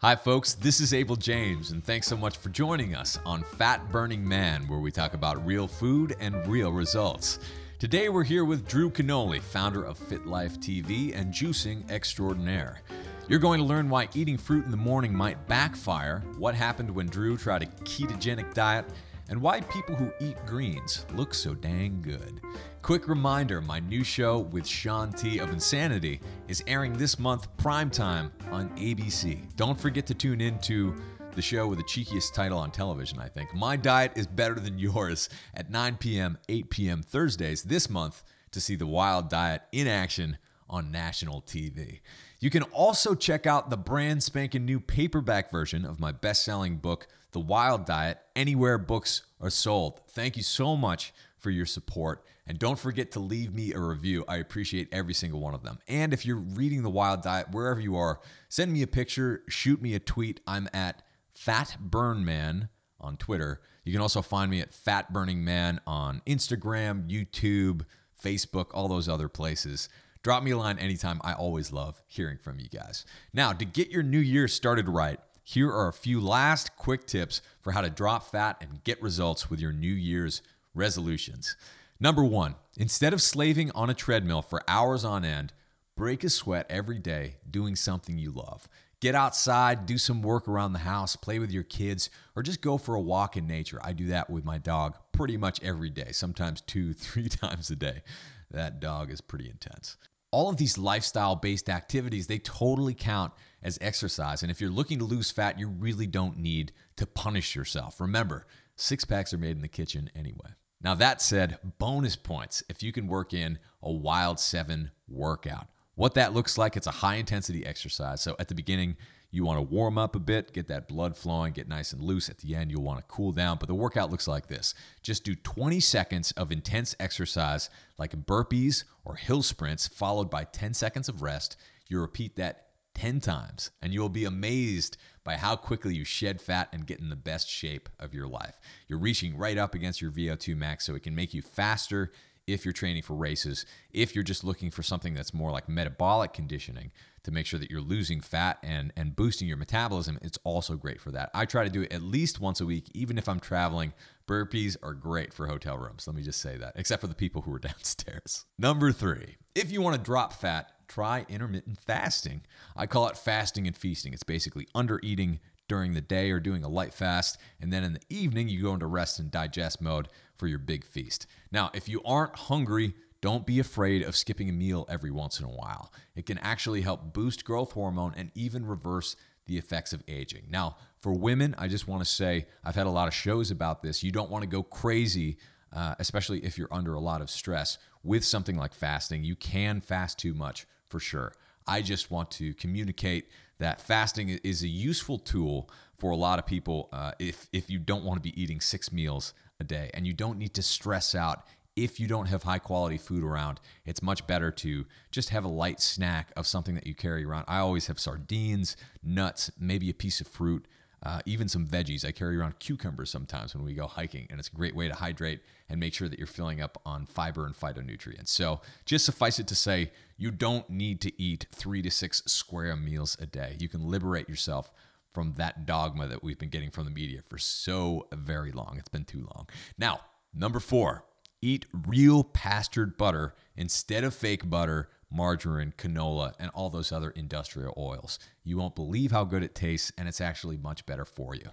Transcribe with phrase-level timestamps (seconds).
[0.00, 0.54] Hi, folks.
[0.54, 4.68] This is Abel James, and thanks so much for joining us on Fat Burning Man,
[4.68, 7.40] where we talk about real food and real results.
[7.80, 12.80] Today, we're here with Drew Canole, founder of Fit Life TV and Juicing Extraordinaire.
[13.26, 17.08] You're going to learn why eating fruit in the morning might backfire, what happened when
[17.08, 18.84] Drew tried a ketogenic diet,
[19.28, 22.40] and why people who eat greens look so dang good.
[22.88, 28.30] Quick reminder my new show with Shaun T of Insanity is airing this month primetime
[28.50, 29.54] on ABC.
[29.56, 30.94] Don't forget to tune in to
[31.34, 33.54] the show with the cheekiest title on television, I think.
[33.54, 37.02] My Diet is Better Than Yours at 9 p.m., 8 p.m.
[37.02, 40.38] Thursdays this month to see the Wild Diet in action
[40.70, 42.00] on national TV.
[42.40, 46.78] You can also check out the brand spanking new paperback version of my best selling
[46.78, 50.00] book, The Wild Diet, anywhere books are sold.
[50.08, 52.24] Thank you so much for your support.
[52.48, 54.24] And don't forget to leave me a review.
[54.26, 55.78] I appreciate every single one of them.
[55.86, 59.82] And if you're reading The Wild Diet, wherever you are, send me a picture, shoot
[59.82, 60.40] me a tweet.
[60.46, 61.02] I'm at
[61.34, 63.60] Fat Burn Man on Twitter.
[63.84, 67.82] You can also find me at Fat Burning Man on Instagram, YouTube,
[68.22, 69.88] Facebook, all those other places.
[70.22, 71.20] Drop me a line anytime.
[71.22, 73.04] I always love hearing from you guys.
[73.32, 77.40] Now, to get your new year started right, here are a few last quick tips
[77.60, 80.42] for how to drop fat and get results with your New Year's
[80.74, 81.56] resolutions.
[82.00, 85.52] Number one, instead of slaving on a treadmill for hours on end,
[85.96, 88.68] break a sweat every day doing something you love.
[89.00, 92.78] Get outside, do some work around the house, play with your kids, or just go
[92.78, 93.80] for a walk in nature.
[93.82, 97.76] I do that with my dog pretty much every day, sometimes two, three times a
[97.76, 98.02] day.
[98.50, 99.96] That dog is pretty intense.
[100.30, 103.32] All of these lifestyle based activities, they totally count
[103.62, 104.42] as exercise.
[104.42, 108.00] And if you're looking to lose fat, you really don't need to punish yourself.
[108.00, 110.50] Remember, six packs are made in the kitchen anyway.
[110.80, 115.66] Now, that said, bonus points if you can work in a wild seven workout.
[115.94, 118.20] What that looks like, it's a high intensity exercise.
[118.20, 118.96] So at the beginning,
[119.30, 122.28] you want to warm up a bit, get that blood flowing, get nice and loose.
[122.30, 123.58] At the end, you'll want to cool down.
[123.58, 128.84] But the workout looks like this just do 20 seconds of intense exercise like burpees
[129.04, 131.56] or hill sprints, followed by 10 seconds of rest.
[131.88, 134.96] You repeat that 10 times, and you will be amazed
[135.28, 138.58] by how quickly you shed fat and get in the best shape of your life.
[138.86, 142.12] You're reaching right up against your VO2 max, so it can make you faster
[142.46, 143.66] if you're training for races.
[143.92, 146.92] If you're just looking for something that's more like metabolic conditioning
[147.24, 150.98] to make sure that you're losing fat and, and boosting your metabolism, it's also great
[150.98, 151.28] for that.
[151.34, 153.92] I try to do it at least once a week, even if I'm traveling.
[154.26, 156.06] Burpees are great for hotel rooms.
[156.06, 158.46] Let me just say that, except for the people who are downstairs.
[158.58, 162.42] Number three, if you want to drop fat, try intermittent fasting.
[162.76, 164.12] I call it fasting and feasting.
[164.12, 165.38] It's basically under eating
[165.68, 168.72] during the day or doing a light fast, and then in the evening, you go
[168.72, 171.26] into rest and digest mode for your big feast.
[171.52, 175.44] Now, if you aren't hungry, don't be afraid of skipping a meal every once in
[175.44, 175.92] a while.
[176.16, 179.16] It can actually help boost growth hormone and even reverse
[179.46, 180.44] the effects of aging.
[180.48, 183.82] Now, for women, I just want to say I've had a lot of shows about
[183.82, 184.02] this.
[184.02, 185.38] You don't want to go crazy,
[185.72, 189.24] uh, especially if you're under a lot of stress with something like fasting.
[189.24, 191.32] You can fast too much for sure.
[191.66, 193.28] I just want to communicate
[193.58, 195.68] that fasting is a useful tool
[195.98, 198.92] for a lot of people uh, if, if you don't want to be eating six
[198.92, 201.44] meals a day and you don't need to stress out
[201.84, 205.48] if you don't have high quality food around, it's much better to just have a
[205.48, 207.44] light snack of something that you carry around.
[207.46, 210.66] I always have sardines, nuts, maybe a piece of fruit,
[211.02, 212.04] uh, even some veggies.
[212.04, 214.94] I carry around cucumbers sometimes when we go hiking, and it's a great way to
[214.94, 218.28] hydrate and make sure that you're filling up on fiber and phytonutrients.
[218.28, 222.74] So, just suffice it to say, you don't need to eat three to six square
[222.76, 223.56] meals a day.
[223.58, 224.72] You can liberate yourself
[225.12, 228.76] from that dogma that we've been getting from the media for so very long.
[228.78, 229.48] It's been too long.
[229.78, 230.00] Now,
[230.34, 231.04] number four,
[231.40, 237.74] eat real pastured butter instead of fake butter margarine, canola, and all those other industrial
[237.76, 238.18] oils.
[238.44, 241.50] You won't believe how good it tastes, and it's actually much better for you.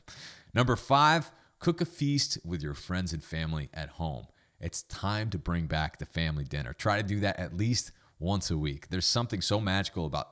[0.53, 4.27] Number five, cook a feast with your friends and family at home.
[4.59, 6.73] It's time to bring back the family dinner.
[6.73, 8.89] Try to do that at least once a week.
[8.89, 10.30] There's something so magical about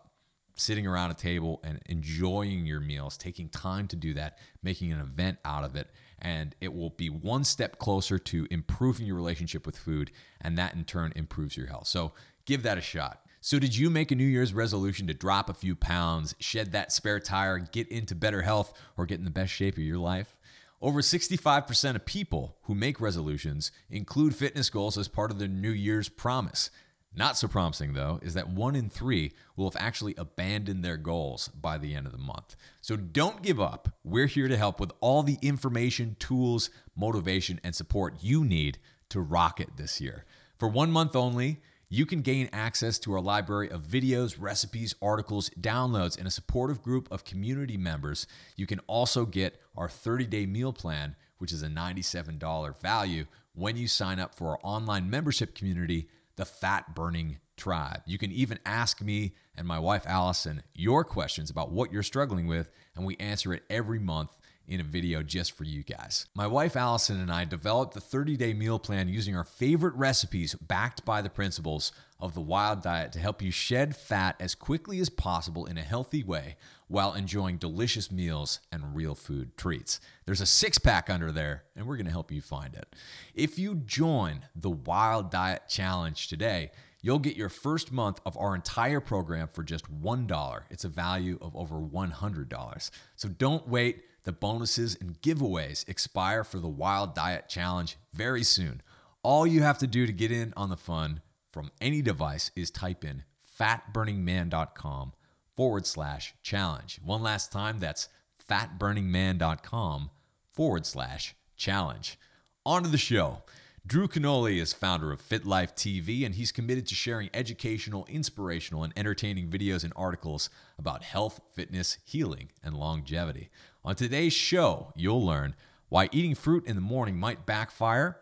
[0.56, 5.00] sitting around a table and enjoying your meals, taking time to do that, making an
[5.00, 5.90] event out of it.
[6.20, 10.12] And it will be one step closer to improving your relationship with food.
[10.42, 11.88] And that in turn improves your health.
[11.88, 12.14] So
[12.46, 13.20] Give that a shot.
[13.40, 16.94] So, did you make a New Year's resolution to drop a few pounds, shed that
[16.94, 20.38] spare tire, get into better health, or get in the best shape of your life?
[20.82, 25.72] Over 65% of people who make resolutions include fitness goals as part of their New
[25.72, 26.70] Year's promise.
[27.16, 31.48] Not so promising, though, is that one in three will have actually abandoned their goals
[31.50, 32.56] by the end of the month.
[32.82, 33.90] So don't give up.
[34.04, 38.80] We're here to help with all the information, tools, motivation, and support you need
[39.10, 40.26] to rock it this year.
[40.58, 41.62] For one month only,
[41.94, 46.82] You can gain access to our library of videos, recipes, articles, downloads, and a supportive
[46.82, 48.26] group of community members.
[48.56, 53.78] You can also get our 30 day meal plan, which is a $97 value when
[53.78, 58.02] you sign up for our online membership community, the Fat Burning Tribe.
[58.08, 62.48] You can even ask me and my wife Allison your questions about what you're struggling
[62.48, 64.36] with, and we answer it every month
[64.68, 66.26] in a video just for you guys.
[66.36, 70.56] My wife Allison and I developed the 30 day meal plan using our favorite recipes
[70.56, 75.00] backed by the principles of the wild diet to help you shed fat as quickly
[75.00, 76.56] as possible in a healthy way
[76.88, 80.00] while enjoying delicious meals and real food treats.
[80.26, 82.96] There's a six pack under there, and we're gonna help you find it.
[83.34, 86.72] If you join the Wild Diet Challenge today,
[87.06, 90.62] You'll get your first month of our entire program for just $1.
[90.70, 92.92] It's a value of over $100.
[93.18, 94.06] So don't wait.
[94.24, 98.82] The bonuses and giveaways expire for the Wild Diet Challenge very soon.
[99.22, 101.22] All you have to do to get in on the fun
[101.52, 103.24] from any device is type in
[103.60, 105.14] fatburningman.com
[105.56, 107.00] forward slash challenge.
[107.04, 108.10] One last time, that's
[108.50, 110.10] fatburningman.com
[110.52, 112.18] forward slash challenge.
[112.66, 113.44] On to the show.
[113.86, 118.86] Drew Canole is founder of Fit Life TV, and he's committed to sharing educational, inspirational,
[118.86, 120.50] and entertaining videos and articles
[120.80, 123.50] about health, fitness, healing, and longevity.
[123.84, 125.54] On today's show, you'll learn
[125.90, 128.22] why eating fruit in the morning might backfire,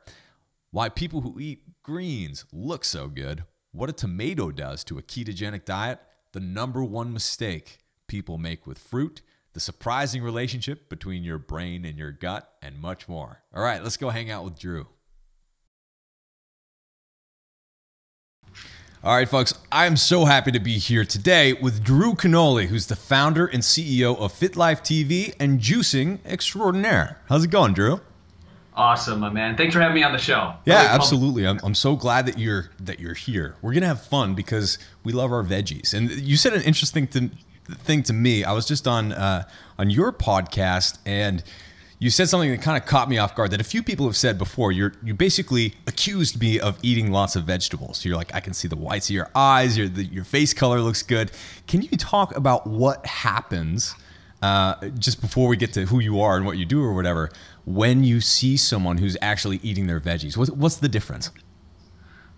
[0.71, 5.63] why people who eat greens look so good, what a tomato does to a ketogenic
[5.63, 5.99] diet,
[6.31, 9.21] the number one mistake people make with fruit,
[9.53, 13.43] the surprising relationship between your brain and your gut, and much more.
[13.53, 14.87] All right, let's go hang out with Drew.
[19.03, 22.95] All right, folks, I'm so happy to be here today with Drew Canole, who's the
[22.95, 27.19] founder and CEO of Fit Life TV and Juicing Extraordinaire.
[27.27, 27.99] How's it going, Drew?
[28.75, 29.57] Awesome, my man.
[29.57, 30.53] Thanks for having me on the show.
[30.65, 31.47] Yeah, really absolutely.
[31.47, 33.55] I'm, I'm so glad that you're that you're here.
[33.63, 35.95] We're gonna have fun because we love our veggies.
[35.95, 37.31] And you said an interesting th-
[37.79, 38.43] thing to me.
[38.43, 39.47] I was just on uh,
[39.79, 41.43] on your podcast and
[42.01, 44.17] you said something that kind of caught me off guard that a few people have
[44.17, 44.71] said before.
[44.71, 48.03] You're you basically accused me of eating lots of vegetables.
[48.03, 49.77] You're like, I can see the whites of your eyes.
[49.77, 51.31] Your the, your face color looks good.
[51.67, 53.93] Can you talk about what happens
[54.41, 57.29] uh, just before we get to who you are and what you do or whatever
[57.65, 60.35] when you see someone who's actually eating their veggies?
[60.35, 61.29] What's, what's the difference?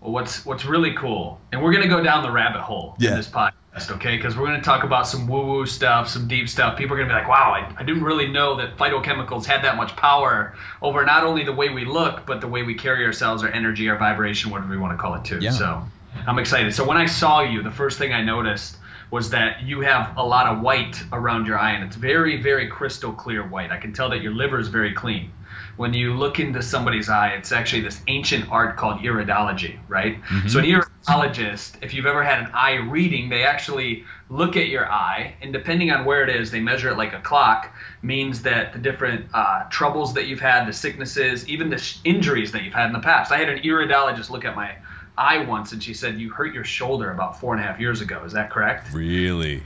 [0.04, 3.10] Well, what's what's really cool, and we're gonna go down the rabbit hole yeah.
[3.10, 3.54] in this podcast
[3.90, 4.16] okay?
[4.16, 6.78] Because we're going to talk about some woo woo stuff, some deep stuff.
[6.78, 9.64] People are going to be like, wow, I, I didn't really know that phytochemicals had
[9.64, 13.04] that much power over not only the way we look, but the way we carry
[13.04, 15.38] ourselves, our energy, our vibration, whatever we want to call it, too.
[15.40, 15.50] Yeah.
[15.50, 15.82] So
[16.26, 16.72] I'm excited.
[16.72, 18.76] So when I saw you, the first thing I noticed
[19.10, 22.68] was that you have a lot of white around your eye, and it's very, very
[22.68, 23.70] crystal clear white.
[23.70, 25.30] I can tell that your liver is very clean
[25.76, 30.20] when you look into somebody's eye, it's actually this ancient art called iridology, right?
[30.22, 30.48] Mm-hmm.
[30.48, 34.90] So an iridologist, if you've ever had an eye reading, they actually look at your
[34.90, 37.74] eye, and depending on where it is, they measure it like a clock.
[38.02, 42.52] Means that the different uh, troubles that you've had, the sicknesses, even the sh- injuries
[42.52, 43.32] that you've had in the past.
[43.32, 44.76] I had an iridologist look at my
[45.18, 48.00] eye once, and she said you hurt your shoulder about four and a half years
[48.00, 48.22] ago.
[48.24, 48.92] Is that correct?
[48.92, 49.62] Really?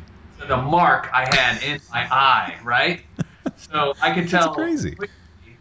[0.46, 3.00] the mark I had in my eye, right?
[3.56, 4.54] So I could tell.
[4.54, 4.96] That's crazy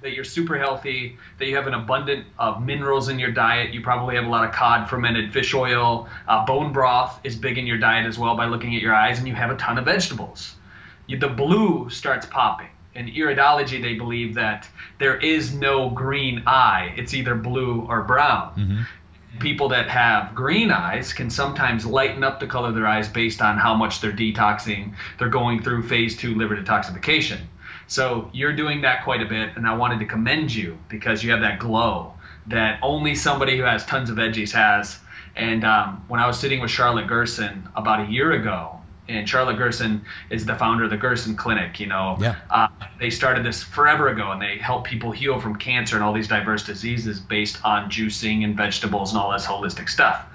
[0.02, 3.74] that you're super healthy, that you have an abundant of minerals in your diet.
[3.74, 7.58] You probably have a lot of cod, fermented fish oil, uh, bone broth is big
[7.58, 9.78] in your diet as well by looking at your eyes, and you have a ton
[9.78, 10.56] of vegetables.
[11.08, 12.70] You, the blue starts popping.
[12.96, 14.68] In iridology, they believe that
[14.98, 18.54] there is no green eye; it's either blue or brown.
[18.58, 18.82] Mm-hmm
[19.40, 23.42] people that have green eyes can sometimes lighten up the color of their eyes based
[23.42, 24.94] on how much they're detoxing.
[25.18, 27.40] They're going through phase two liver detoxification.
[27.88, 31.32] So you're doing that quite a bit, and I wanted to commend you because you
[31.32, 32.14] have that glow
[32.48, 35.00] that only somebody who has tons of veggies has.
[35.36, 38.77] And um, when I was sitting with Charlotte Gerson about a year ago,
[39.10, 41.80] and Charlotte Gerson is the founder of the Gerson Clinic.
[41.80, 42.36] You know, yeah.
[42.50, 42.68] uh,
[43.00, 46.28] they started this forever ago, and they help people heal from cancer and all these
[46.28, 50.26] diverse diseases based on juicing and vegetables and all this holistic stuff.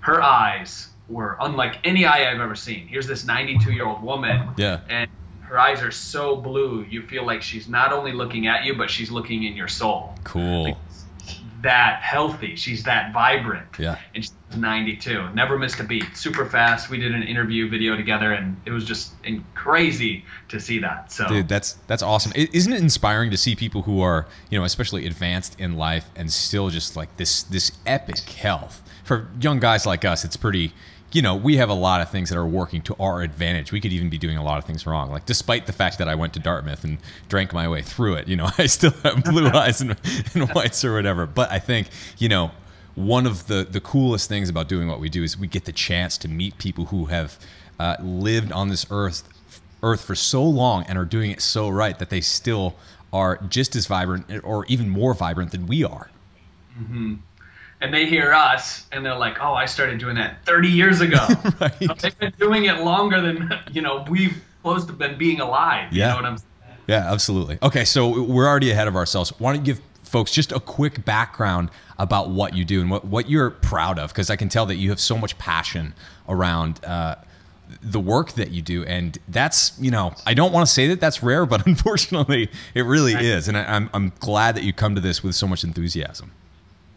[0.00, 2.88] Her eyes were unlike any eye I've ever seen.
[2.88, 5.10] Here's this 92 year old woman, yeah, and
[5.52, 8.90] her eyes are so blue, you feel like she's not only looking at you, but
[8.90, 10.14] she's looking in your soul.
[10.24, 10.64] Cool.
[10.64, 10.76] Like,
[11.62, 12.56] that healthy.
[12.56, 13.66] She's that vibrant.
[13.78, 13.98] Yeah.
[14.14, 15.30] And she's 92.
[15.34, 16.16] Never missed a beat.
[16.16, 16.90] Super fast.
[16.90, 19.12] We did an interview video together, and it was just
[19.54, 21.10] crazy to see that.
[21.12, 22.32] So, dude, that's that's awesome.
[22.34, 26.30] Isn't it inspiring to see people who are, you know, especially advanced in life and
[26.32, 28.82] still just like this this epic health?
[29.04, 30.72] For young guys like us, it's pretty
[31.12, 33.72] you know, we have a lot of things that are working to our advantage.
[33.72, 35.10] We could even be doing a lot of things wrong.
[35.10, 38.28] Like, despite the fact that I went to Dartmouth and drank my way through it,
[38.28, 39.96] you know, I still have blue eyes and,
[40.34, 41.26] and whites or whatever.
[41.26, 41.88] But I think,
[42.18, 42.50] you know,
[42.94, 45.72] one of the the coolest things about doing what we do is we get the
[45.72, 47.38] chance to meet people who have
[47.80, 49.28] uh, lived on this earth
[49.82, 52.76] earth for so long and are doing it so right that they still
[53.12, 56.10] are just as vibrant or even more vibrant than we are.
[56.78, 57.14] Mm-hmm.
[57.82, 61.18] And they hear us and they're like, "Oh, I started doing that 30 years ago."
[61.60, 61.98] right.
[61.98, 65.92] they've been doing it longer than you know we've supposed to been being alive.
[65.92, 66.04] Yeah.
[66.04, 66.48] You know what I'm saying?
[66.86, 67.58] Yeah, absolutely.
[67.62, 69.32] Okay, so we're already ahead of ourselves.
[69.38, 73.04] Why don't you give folks just a quick background about what you do and what,
[73.04, 74.10] what you're proud of?
[74.10, 75.94] Because I can tell that you have so much passion
[76.28, 77.16] around uh,
[77.80, 78.84] the work that you do.
[78.84, 82.82] And that's, you know, I don't want to say that that's rare, but unfortunately, it
[82.82, 83.48] really is.
[83.48, 86.32] And I, I'm, I'm glad that you come to this with so much enthusiasm.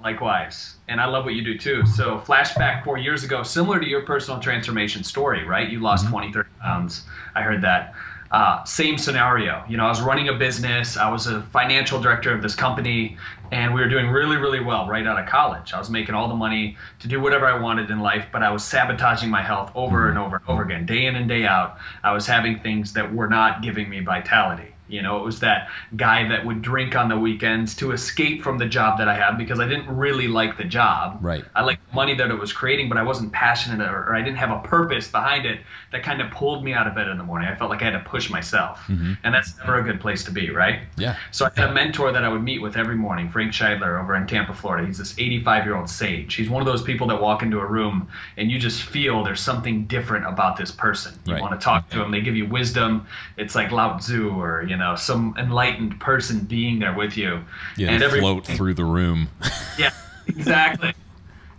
[0.06, 0.76] Likewise.
[0.88, 1.84] And I love what you do too.
[1.88, 5.68] So, flashback four years ago, similar to your personal transformation story, right?
[5.68, 6.14] You lost mm-hmm.
[6.14, 7.06] 20, 30 pounds.
[7.34, 7.96] I heard that.
[8.30, 9.64] Uh, same scenario.
[9.68, 10.96] You know, I was running a business.
[10.96, 13.18] I was a financial director of this company,
[13.52, 15.74] and we were doing really, really well right out of college.
[15.74, 18.52] I was making all the money to do whatever I wanted in life, but I
[18.52, 21.78] was sabotaging my health over and over and over again, day in and day out.
[22.04, 24.75] I was having things that were not giving me vitality.
[24.88, 28.58] You know, it was that guy that would drink on the weekends to escape from
[28.58, 31.20] the job that I had because I didn't really like the job.
[31.22, 31.44] Right.
[31.56, 34.22] I liked the money that it was creating, but I wasn't passionate or, or I
[34.22, 35.62] didn't have a purpose behind it
[35.92, 37.48] that kind of pulled me out of bed in the morning.
[37.48, 38.80] I felt like I had to push myself.
[38.88, 39.14] Mm-hmm.
[39.24, 40.82] And that's never a good place to be, right?
[40.98, 41.18] Yeah.
[41.32, 44.16] So I had a mentor that I would meet with every morning, Frank Scheidler over
[44.16, 44.86] in Tampa, Florida.
[44.86, 46.36] He's this 85 year old sage.
[46.36, 49.42] He's one of those people that walk into a room and you just feel there's
[49.42, 51.18] something different about this person.
[51.26, 51.42] You right.
[51.42, 53.08] want to talk to him, they give you wisdom.
[53.38, 57.44] It's like Lao Tzu or, you know, some enlightened person being there with you.
[57.78, 59.30] Yeah, and every float through the room.
[59.80, 59.92] yeah,
[60.28, 60.94] exactly.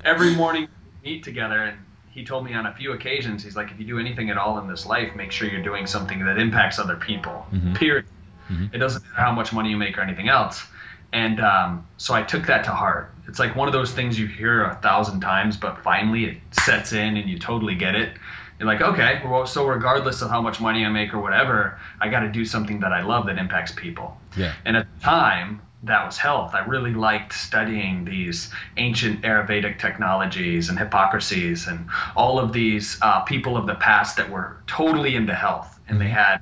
[0.04, 0.68] every morning
[1.02, 1.78] we meet together and
[2.16, 4.58] he told me on a few occasions, he's like, if you do anything at all
[4.58, 7.46] in this life, make sure you're doing something that impacts other people.
[7.52, 7.74] Mm-hmm.
[7.74, 8.06] Period.
[8.50, 8.74] Mm-hmm.
[8.74, 10.64] It doesn't matter how much money you make or anything else.
[11.12, 13.12] And um, so I took that to heart.
[13.28, 16.94] It's like one of those things you hear a thousand times, but finally it sets
[16.94, 18.16] in and you totally get it
[18.58, 22.08] you're like, okay, well, so regardless of how much money I make or whatever, I
[22.08, 24.16] got to do something that I love that impacts people.
[24.36, 24.54] Yeah.
[24.64, 26.54] And at the time, that was health.
[26.54, 31.86] I really liked studying these ancient Ayurvedic technologies and Hippocrates and
[32.16, 36.08] all of these uh, people of the past that were totally into health and they
[36.08, 36.38] had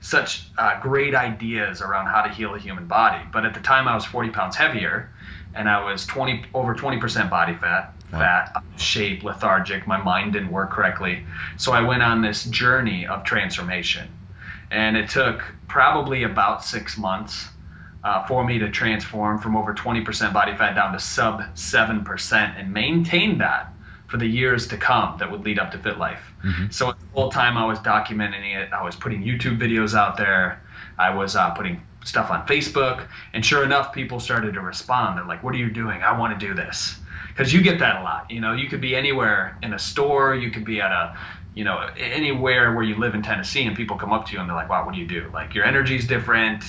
[0.00, 3.24] such uh, great ideas around how to heal a human body.
[3.32, 5.10] But at the time, I was 40 pounds heavier
[5.54, 9.86] and I was 20 over 20% body fat fat, shape, lethargic.
[9.86, 11.24] My mind didn't work correctly.
[11.56, 14.08] So I went on this journey of transformation.
[14.70, 17.48] And it took probably about six months
[18.04, 22.72] uh, for me to transform from over 20% body fat down to sub 7% and
[22.72, 23.72] maintain that
[24.06, 26.32] for the years to come that would lead up to Fit Life.
[26.44, 26.70] Mm-hmm.
[26.70, 30.62] So the whole time I was documenting it, I was putting YouTube videos out there.
[30.98, 35.18] I was uh, putting stuff on Facebook, and sure enough, people started to respond.
[35.18, 36.02] They're like, "What are you doing?
[36.02, 36.98] I want to do this."
[37.38, 38.28] Because you get that a lot.
[38.28, 41.16] You know, you could be anywhere in a store, you could be at a,
[41.54, 44.48] you know, anywhere where you live in Tennessee, and people come up to you and
[44.48, 45.30] they're like, "Wow, what do you do?
[45.32, 46.64] Like your energy's different,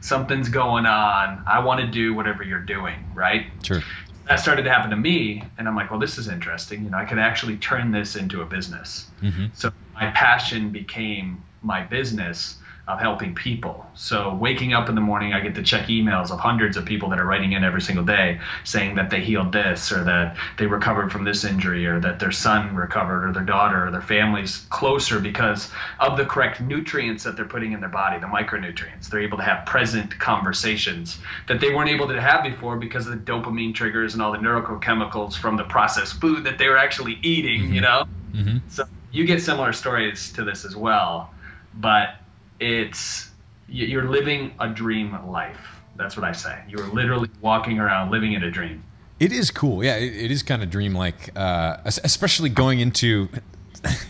[0.00, 1.42] something's going on.
[1.46, 3.80] I want to do whatever you're doing, right?" Sure.
[4.28, 6.84] That started to happen to me, and I'm like, "Well, this is interesting.
[6.84, 9.46] You know, I could actually turn this into a business." Mm-hmm.
[9.54, 12.56] So my passion became my business
[12.90, 13.86] of helping people.
[13.94, 17.08] So waking up in the morning, I get to check emails of hundreds of people
[17.10, 20.66] that are writing in every single day saying that they healed this or that they
[20.66, 24.66] recovered from this injury or that their son recovered or their daughter or their family's
[24.70, 25.70] closer because
[26.00, 29.08] of the correct nutrients that they're putting in their body, the micronutrients.
[29.08, 31.18] They're able to have present conversations
[31.48, 34.38] that they weren't able to have before because of the dopamine triggers and all the
[34.38, 37.74] neurochemicals from the processed food that they were actually eating, mm-hmm.
[37.74, 38.04] you know?
[38.32, 38.58] Mm-hmm.
[38.68, 41.30] So you get similar stories to this as well.
[41.74, 42.16] But
[42.60, 43.30] it's
[43.68, 45.80] you're living a dream life.
[45.96, 46.62] That's what I say.
[46.68, 48.82] You're literally walking around living in a dream.
[49.18, 49.84] It is cool.
[49.84, 53.28] Yeah, it, it is kind of dreamlike, uh, especially going into.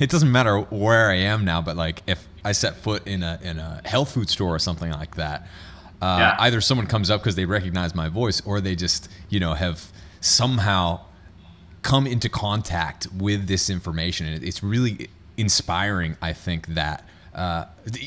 [0.00, 3.38] It doesn't matter where I am now, but like if I set foot in a
[3.40, 5.46] in a health food store or something like that,
[6.02, 6.36] uh, yeah.
[6.40, 9.92] either someone comes up because they recognize my voice, or they just you know have
[10.20, 11.02] somehow
[11.82, 16.16] come into contact with this information, and it's really inspiring.
[16.20, 17.04] I think that
[17.34, 17.64] uh,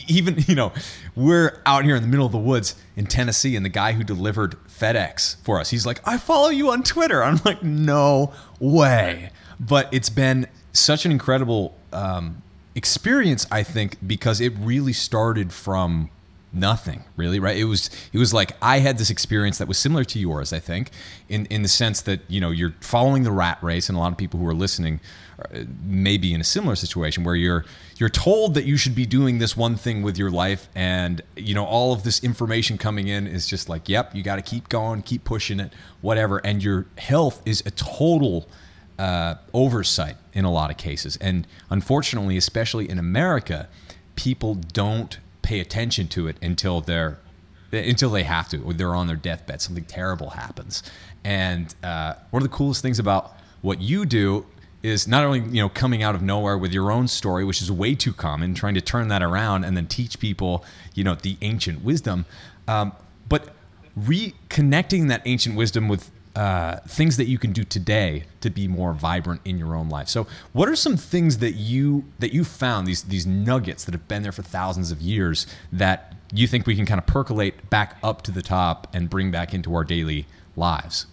[0.08, 0.72] even you know
[1.16, 4.04] we're out here in the middle of the woods in tennessee and the guy who
[4.04, 7.24] delivered fedex for us he's like i follow you on twitter.
[7.24, 9.32] I'm like no way.
[9.60, 12.42] But it's been such an incredible um,
[12.76, 16.10] experience i think because it really started from
[16.54, 17.58] nothing really right?
[17.58, 20.60] It was it was like i had this experience that was similar to yours i
[20.60, 20.92] think
[21.30, 24.12] in in the sense that you know you're following the rat race and a lot
[24.12, 25.00] of people who are listening
[25.40, 27.66] uh, may be in a similar situation where you're
[27.98, 31.54] you're told that you should be doing this one thing with your life and you
[31.54, 34.70] know all of this information coming in is just like yep you got to keep
[34.70, 38.48] going keep pushing it whatever and your health is a total
[39.00, 41.18] uh, oversight in a lot of cases.
[41.18, 43.68] And unfortunately especially in america
[44.16, 47.20] people don't pay attention to it until they're
[47.72, 50.84] until they have to or they're on their deathbed something terrible happens.
[51.24, 54.46] And uh, one of the coolest things about what you do
[54.84, 57.72] is not only you know coming out of nowhere with your own story which is
[57.72, 61.38] way too common trying to turn that around and then teach people you know the
[61.42, 62.26] ancient wisdom
[62.68, 62.92] um,
[63.30, 63.56] but
[63.98, 68.94] reconnecting that ancient wisdom with uh, things that you can do today to be more
[68.94, 70.08] vibrant in your own life.
[70.08, 74.08] So, what are some things that you that you found these these nuggets that have
[74.08, 77.98] been there for thousands of years that you think we can kind of percolate back
[78.02, 80.26] up to the top and bring back into our daily
[80.56, 81.06] lives?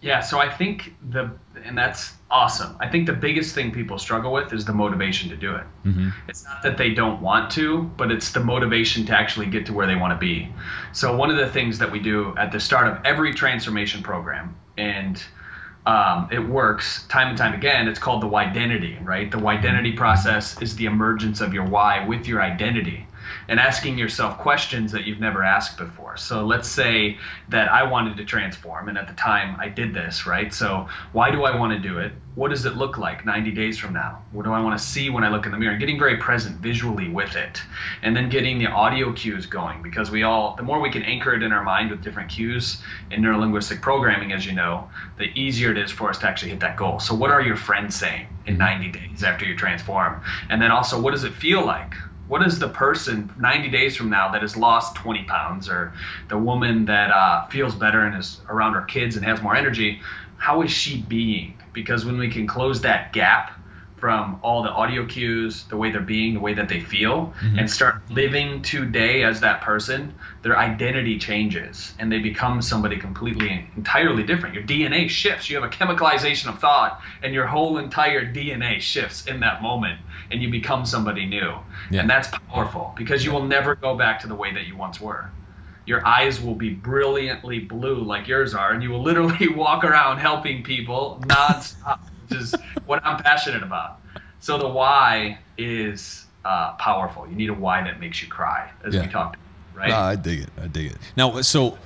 [0.00, 1.30] Yeah, so I think the
[1.64, 2.76] and that's awesome.
[2.80, 5.64] I think the biggest thing people struggle with is the motivation to do it.
[5.84, 6.10] Mm-hmm.
[6.28, 9.72] It's not that they don't want to, but it's the motivation to actually get to
[9.72, 10.48] where they want to be.
[10.92, 14.56] So one of the things that we do at the start of every transformation program,
[14.76, 15.22] and
[15.86, 17.88] um, it works time and time again.
[17.88, 19.30] It's called the why identity, right?
[19.30, 23.06] The why identity process is the emergence of your why with your identity
[23.48, 26.16] and asking yourself questions that you've never asked before.
[26.16, 30.26] So let's say that I wanted to transform, and at the time I did this,
[30.26, 30.52] right?
[30.52, 32.12] So why do I want to do it?
[32.34, 34.20] What does it look like 90 days from now?
[34.32, 35.76] What do I want to see when I look in the mirror?
[35.76, 37.62] Getting very present visually with it,
[38.02, 41.32] and then getting the audio cues going because we all, the more we can anchor
[41.34, 45.70] it in our mind with different cues in neurolinguistic programming, as you know, the easier
[45.70, 46.98] it is for us to actually hit that goal.
[46.98, 50.20] So what are your friends saying in 90 days after you transform?
[50.50, 51.94] And then also, what does it feel like?
[52.26, 55.92] What is the person 90 days from now that has lost 20 pounds or
[56.28, 60.00] the woman that uh, feels better and is around her kids and has more energy
[60.44, 61.54] how is she being?
[61.72, 63.50] Because when we can close that gap
[64.04, 67.58] from all the audio cues, the way they're being, the way that they feel, mm-hmm.
[67.58, 73.66] and start living today as that person, their identity changes and they become somebody completely,
[73.78, 74.54] entirely different.
[74.54, 75.48] Your DNA shifts.
[75.48, 79.98] You have a chemicalization of thought, and your whole entire DNA shifts in that moment,
[80.30, 81.54] and you become somebody new.
[81.90, 82.02] Yeah.
[82.02, 85.00] And that's powerful because you will never go back to the way that you once
[85.00, 85.30] were
[85.86, 90.16] your eyes will be brilliantly blue like yours are, and you will literally walk around
[90.16, 92.54] helping people nonstop which is
[92.86, 94.00] what I'm passionate about.
[94.44, 97.26] So the why is uh, powerful.
[97.26, 99.00] You need a why that makes you cry, as yeah.
[99.00, 99.36] we talked.
[99.36, 99.88] About, right?
[99.88, 100.50] No, I dig it.
[100.62, 100.98] I dig it.
[101.16, 101.78] Now, so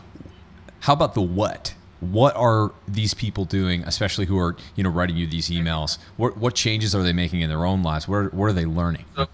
[0.80, 1.72] how about the what?
[2.00, 5.98] What are these people doing, especially who are you know writing you these emails?
[6.16, 8.08] What what changes are they making in their own lives?
[8.08, 9.04] What are, what are they learning?
[9.14, 9.28] So,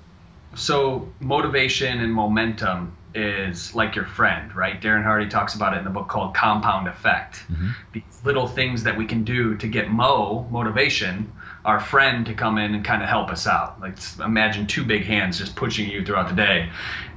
[0.54, 4.78] so motivation and momentum is like your friend, right?
[4.82, 7.36] Darren Hardy talks about it in the book called Compound Effect.
[7.50, 7.70] Mm-hmm.
[7.94, 11.32] These little things that we can do to get Mo motivation,
[11.64, 13.80] our friend to come in and kind of help us out.
[13.80, 16.70] Like imagine two big hands just pushing you throughout the day,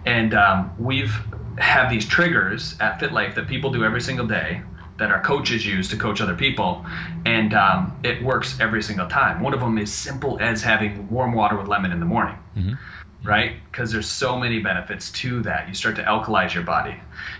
[0.05, 1.15] and um, we've
[1.57, 4.61] have these triggers at FitLife that people do every single day
[4.97, 6.85] that our coaches use to coach other people,
[7.25, 9.41] and um, it works every single time.
[9.41, 12.37] One of them is simple as having warm water with lemon in the morning.
[12.55, 12.73] Mm-hmm
[13.23, 13.53] right?
[13.71, 15.67] Because there's so many benefits to that.
[15.67, 16.95] You start to alkalize your body.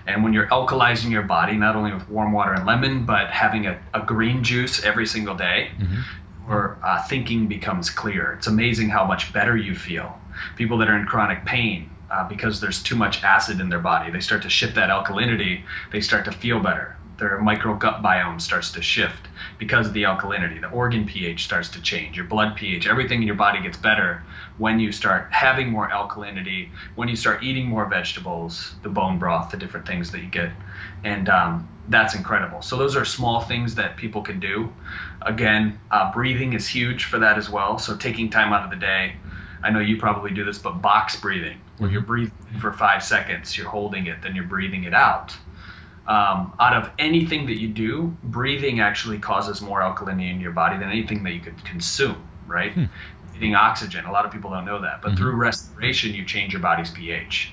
[0.06, 3.68] And when you're alkalizing your body, not only with warm water and lemon, but having
[3.68, 6.02] a, a green juice every single day, mm-hmm.
[6.48, 8.34] Your uh, thinking becomes clear.
[8.34, 10.20] It's amazing how much better you feel.
[10.56, 14.12] People that are in chronic pain, uh, because there's too much acid in their body,
[14.12, 18.40] they start to shift that alkalinity, they start to feel better their micro gut biome
[18.40, 19.28] starts to shift
[19.58, 20.62] because of the alkalinity.
[20.62, 22.16] The organ pH starts to change.
[22.16, 24.24] Your blood pH, everything in your body gets better
[24.58, 29.52] when you start having more alkalinity, when you start eating more vegetables, the bone broth,
[29.52, 30.52] the different things that you get.
[31.04, 32.62] And um, that's incredible.
[32.62, 34.72] So, those are small things that people can do.
[35.24, 37.78] Again, uh, breathing is huge for that as well.
[37.80, 39.16] So, taking time out of the day.
[39.64, 43.58] I know you probably do this, but box breathing, where you're breathing for five seconds,
[43.58, 45.36] you're holding it, then you're breathing it out
[46.08, 50.78] um, out of anything that you do, breathing actually causes more alkalinity in your body
[50.78, 52.72] than anything that you could consume, right?
[52.72, 52.86] Hmm.
[53.36, 55.18] Eating oxygen, a lot of people don't know that, but mm-hmm.
[55.18, 57.52] through respiration, you change your body's pH.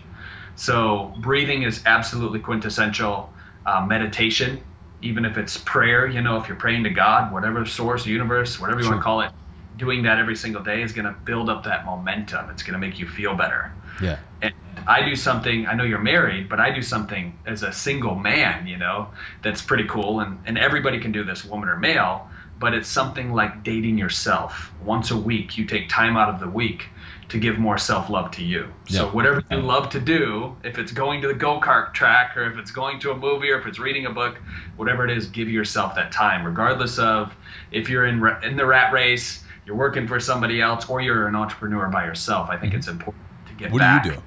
[0.56, 3.32] So, breathing is absolutely quintessential.
[3.66, 4.60] Uh, meditation,
[5.02, 8.80] even if it's prayer, you know, if you're praying to God, whatever source, universe, whatever
[8.80, 8.92] you sure.
[8.92, 9.32] want to call it,
[9.78, 12.50] doing that every single day is going to build up that momentum.
[12.50, 13.72] It's going to make you feel better.
[14.02, 14.18] Yeah.
[14.42, 14.54] And
[14.86, 18.66] I do something, I know you're married, but I do something as a single man,
[18.66, 19.08] you know,
[19.42, 20.20] that's pretty cool.
[20.20, 22.28] And, and everybody can do this, woman or male.
[22.60, 24.72] but it's something like dating yourself.
[24.84, 26.86] Once a week, you take time out of the week
[27.28, 28.68] to give more self love to you.
[28.88, 29.00] Yeah.
[29.00, 32.44] So, whatever you love to do, if it's going to the go kart track, or
[32.44, 34.38] if it's going to a movie, or if it's reading a book,
[34.76, 37.34] whatever it is, give yourself that time, regardless of
[37.72, 41.34] if you're in, in the rat race, you're working for somebody else, or you're an
[41.34, 42.50] entrepreneur by yourself.
[42.50, 42.78] I think mm-hmm.
[42.78, 44.22] it's important to get what back do you do?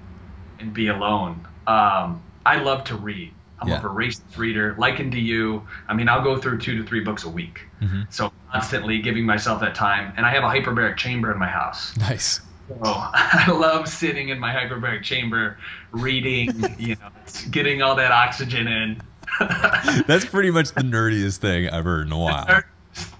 [0.59, 1.47] And be alone.
[1.67, 3.33] Um, I love to read.
[3.59, 3.77] I'm yeah.
[3.77, 5.65] a voracious reader, likened to you.
[5.87, 7.61] I mean, I'll go through two to three books a week.
[7.81, 8.03] Mm-hmm.
[8.09, 10.13] So constantly giving myself that time.
[10.15, 11.95] And I have a hyperbaric chamber in my house.
[11.97, 12.41] Nice.
[12.67, 15.57] So I love sitting in my hyperbaric chamber,
[15.91, 17.09] reading, you know,
[17.49, 19.01] getting all that oxygen in.
[20.07, 22.63] That's pretty much the nerdiest thing I've heard in a while.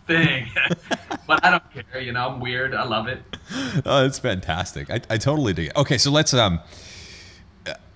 [0.07, 0.49] Thing,
[1.27, 2.01] but I don't care.
[2.01, 2.73] You know, I'm weird.
[2.73, 3.21] I love it.
[3.85, 4.89] Oh, it's fantastic.
[4.89, 5.75] I, I totally dig it.
[5.75, 6.61] Okay, so let's um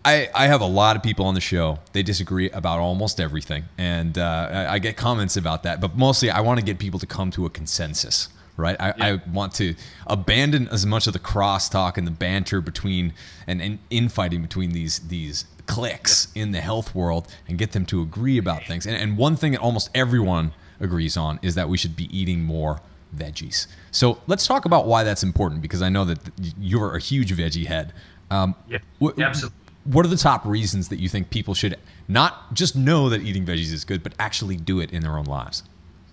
[0.04, 1.80] I, I have a lot of people on the show.
[1.94, 3.66] They disagree about almost everything.
[3.78, 5.80] And uh, I, I, get comments about that.
[5.80, 8.76] But mostly, I want to get people to come to a consensus, right?
[8.80, 8.94] I, yeah.
[9.06, 9.76] I want to
[10.08, 13.14] abandon as much of the crosstalk and the banter between
[13.46, 16.44] and, and infighting between these, these cliques yeah.
[16.44, 18.88] in the health world and get them to agree about things.
[18.88, 22.42] And, and one thing that almost everyone agrees on is that we should be eating
[22.42, 22.82] more
[23.16, 23.68] veggies.
[23.92, 26.18] So let's talk about why that's important because I know that
[26.60, 27.94] you're a huge veggie head.
[28.32, 28.80] Um, yeah,
[29.20, 33.22] absolutely what are the top reasons that you think people should not just know that
[33.22, 35.64] eating veggies is good, but actually do it in their own lives?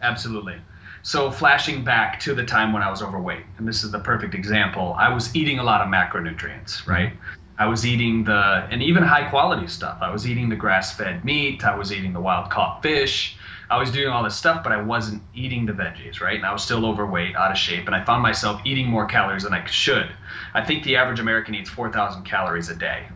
[0.00, 0.56] Absolutely.
[1.02, 4.34] So, flashing back to the time when I was overweight, and this is the perfect
[4.34, 6.90] example, I was eating a lot of macronutrients, mm-hmm.
[6.90, 7.12] right?
[7.58, 9.98] I was eating the, and even high quality stuff.
[10.00, 13.36] I was eating the grass fed meat, I was eating the wild caught fish,
[13.70, 16.36] I was doing all this stuff, but I wasn't eating the veggies, right?
[16.36, 19.42] And I was still overweight, out of shape, and I found myself eating more calories
[19.42, 20.10] than I should.
[20.54, 23.06] I think the average American eats 4,000 calories a day,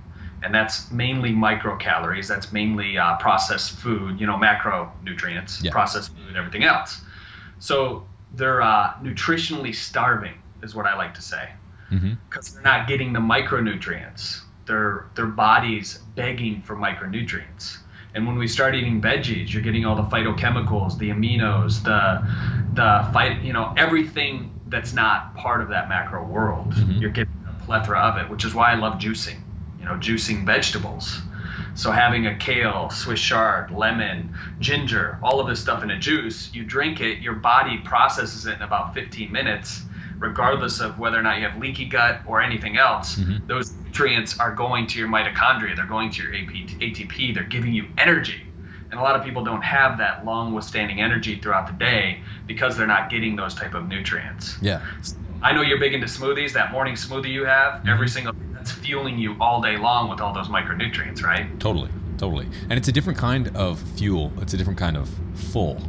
[0.43, 2.27] and that's mainly microcalories.
[2.27, 5.71] That's mainly uh, processed food, you know, macronutrients, yeah.
[5.71, 7.01] processed food, and everything else.
[7.59, 11.51] So they're uh, nutritionally starving, is what I like to say,
[11.91, 12.55] because mm-hmm.
[12.55, 14.41] they're not getting the micronutrients.
[14.67, 17.79] Their their body's begging for micronutrients.
[18.15, 22.27] And when we start eating veggies, you're getting all the phytochemicals, the aminos, the
[22.75, 26.73] the fight, you know, everything that's not part of that macro world.
[26.73, 27.01] Mm-hmm.
[27.01, 29.42] You're getting a plethora of it, which is why I love juicing
[29.83, 31.21] you know, juicing vegetables.
[31.75, 36.55] So having a kale, Swiss chard, lemon, ginger, all of this stuff in a juice,
[36.55, 39.83] you drink it, your body processes it in about 15 minutes,
[40.19, 43.17] regardless of whether or not you have leaky gut or anything else.
[43.17, 43.47] Mm-hmm.
[43.49, 47.87] Those nutrients are going to your mitochondria, they're going to your ATP, they're giving you
[47.99, 48.43] energy.
[48.91, 52.77] And a lot of people don't have that long withstanding energy throughout the day because
[52.77, 54.59] they're not getting those type of nutrients.
[54.61, 54.83] Yeah.
[55.43, 56.53] I know you're big into smoothies.
[56.53, 57.89] That morning smoothie you have mm-hmm.
[57.89, 61.49] every single that's fueling you all day long with all those micronutrients, right?
[61.59, 62.47] Totally, totally.
[62.71, 64.33] And it's a different kind of fuel.
[64.41, 65.83] It's a different kind of full.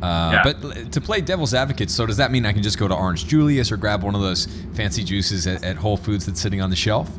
[0.00, 0.42] Uh, yeah.
[0.44, 3.26] But to play devil's advocate, so does that mean I can just go to Orange
[3.26, 6.70] Julius or grab one of those fancy juices at, at Whole Foods that's sitting on
[6.70, 7.10] the shelf?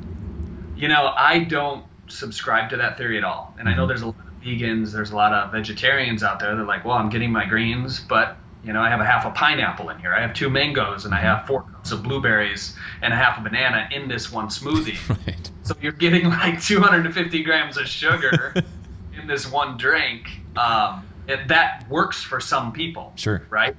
[0.78, 3.54] You know, I don't subscribe to that theory at all.
[3.60, 3.67] And mm-hmm.
[3.67, 3.89] I know mm-hmm.
[3.89, 6.86] there's a lot of vegans, there's a lot of vegetarians out there that are like,
[6.86, 10.00] well, I'm getting my greens, but you know, I have a half a pineapple in
[10.00, 10.13] here.
[10.13, 13.89] I have two mangoes and I have four of blueberries and a half a banana
[13.91, 14.98] in this one smoothie.
[15.26, 15.52] Right.
[15.63, 18.54] So you're getting like 250 grams of sugar
[19.20, 20.28] in this one drink.
[20.56, 23.13] Um, it, that works for some people.
[23.15, 23.46] Sure.
[23.50, 23.76] Right.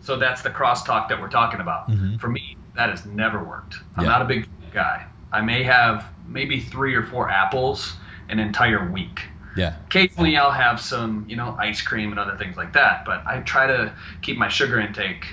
[0.00, 1.88] So that's the crosstalk that we're talking about.
[1.88, 2.16] Mm-hmm.
[2.16, 3.76] For me, that has never worked.
[3.96, 4.10] I'm yeah.
[4.10, 5.06] not a big guy.
[5.32, 7.94] I may have maybe three or four apples
[8.28, 9.22] an entire week.
[9.56, 9.76] Yeah.
[9.86, 13.04] Occasionally, I'll have some, you know, ice cream and other things like that.
[13.04, 15.24] But I try to keep my sugar intake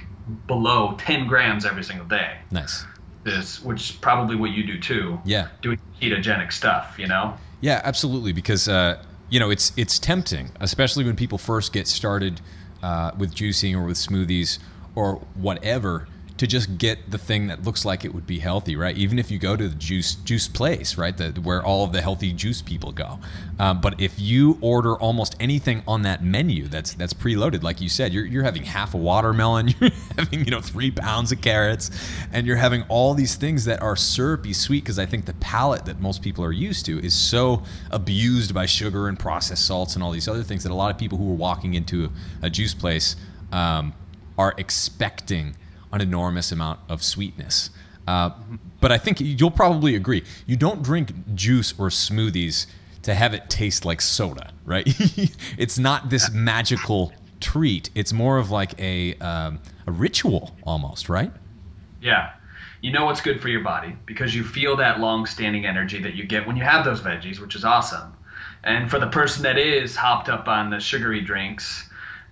[0.48, 2.38] below 10 grams every single day.
[2.52, 2.86] Nice.
[3.24, 5.20] This, which is probably what you do too.
[5.26, 5.50] Yeah.
[5.62, 7.38] Doing ketogenic stuff, you know.
[7.62, 8.34] Yeah, absolutely.
[8.34, 12.42] Because uh, you know it's it's tempting, especially when people first get started
[12.82, 14.58] uh, with juicing or with smoothies
[14.96, 16.08] or whatever
[16.41, 18.97] to just get the thing that looks like it would be healthy, right?
[18.97, 22.01] Even if you go to the juice juice place, right, the, where all of the
[22.01, 23.19] healthy juice people go.
[23.60, 27.89] Um, but if you order almost anything on that menu that's that's preloaded, like you
[27.89, 31.91] said, you're, you're having half a watermelon, you're having you know three pounds of carrots,
[32.34, 35.86] and you're having all these things that are syrupy sweet because I think the palate
[35.86, 40.04] that most people are used to is so abused by sugar and processed salts and
[40.04, 42.73] all these other things that a lot of people who are walking into a, juice
[42.73, 43.15] place
[43.51, 43.93] um,
[44.39, 45.56] are expecting
[45.91, 47.69] an enormous amount of sweetness.
[48.08, 48.32] Uh,
[48.80, 50.23] but I think you'll probably agree.
[50.45, 52.65] You don't drink juice or smoothies
[53.04, 54.84] to have it taste like soda, right?
[55.58, 57.89] it's not this magical treat.
[57.95, 61.32] It's more of like a um, a ritual almost, right?
[62.01, 62.32] Yeah.
[62.82, 66.23] You know what's good for your body because you feel that long-standing energy that you
[66.23, 68.13] get when you have those veggies, which is awesome.
[68.63, 71.89] And for the person that is hopped up on the sugary drinks,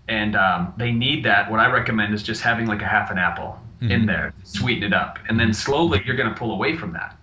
[0.10, 1.50] and um, they need that.
[1.50, 3.92] What I recommend is just having like a half an apple mm-hmm.
[3.92, 7.16] in there, sweeten it up, and then slowly you're going to pull away from that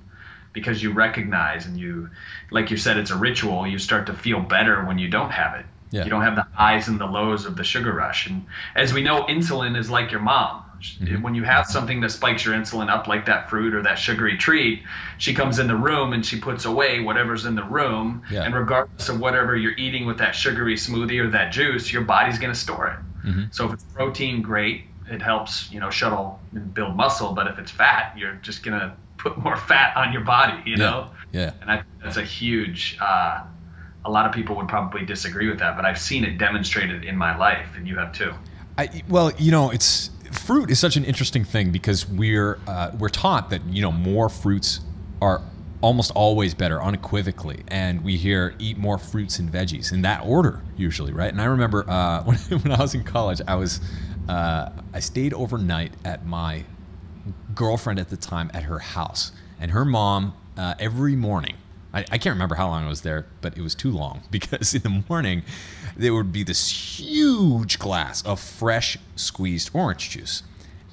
[0.52, 2.08] because you recognize and you,
[2.50, 3.66] like you said, it's a ritual.
[3.66, 5.66] You start to feel better when you don't have it.
[5.90, 6.04] Yeah.
[6.04, 8.26] You don't have the highs and the lows of the sugar rush.
[8.26, 10.62] And as we know, insulin is like your mom.
[10.80, 11.22] Mm-hmm.
[11.22, 14.36] When you have something that spikes your insulin up, like that fruit or that sugary
[14.36, 14.82] treat,
[15.18, 18.22] she comes in the room and she puts away whatever's in the room.
[18.30, 18.42] Yeah.
[18.42, 22.38] And regardless of whatever you're eating with that sugary smoothie or that juice, your body's
[22.38, 23.26] going to store it.
[23.26, 23.42] Mm-hmm.
[23.50, 24.84] So if it's protein, great.
[25.10, 27.32] It helps, you know, shuttle and build muscle.
[27.32, 30.76] But if it's fat, you're just going to put more fat on your body, you
[30.76, 31.10] know?
[31.32, 31.40] Yeah.
[31.40, 31.52] yeah.
[31.60, 33.44] And I, that's a huge, uh,
[34.04, 37.16] a lot of people would probably disagree with that, but I've seen it demonstrated in
[37.16, 38.32] my life, and you have too.
[38.78, 43.08] I, well, you know, it's fruit is such an interesting thing because we're uh, we're
[43.08, 44.80] taught that you know more fruits
[45.20, 45.42] are
[45.82, 50.62] almost always better unequivocally and we hear eat more fruits and veggies in that order
[50.76, 51.30] usually right?
[51.32, 53.80] And i remember uh, when, when i was in college i was
[54.28, 56.64] uh, i stayed overnight at my
[57.54, 61.56] girlfriend at the time at her house and her mom uh, every morning
[61.96, 64.74] I, I, can't remember how long I was there, but it was too long because
[64.74, 65.42] in the morning
[65.96, 70.42] there would be this huge glass of fresh squeezed orange juice.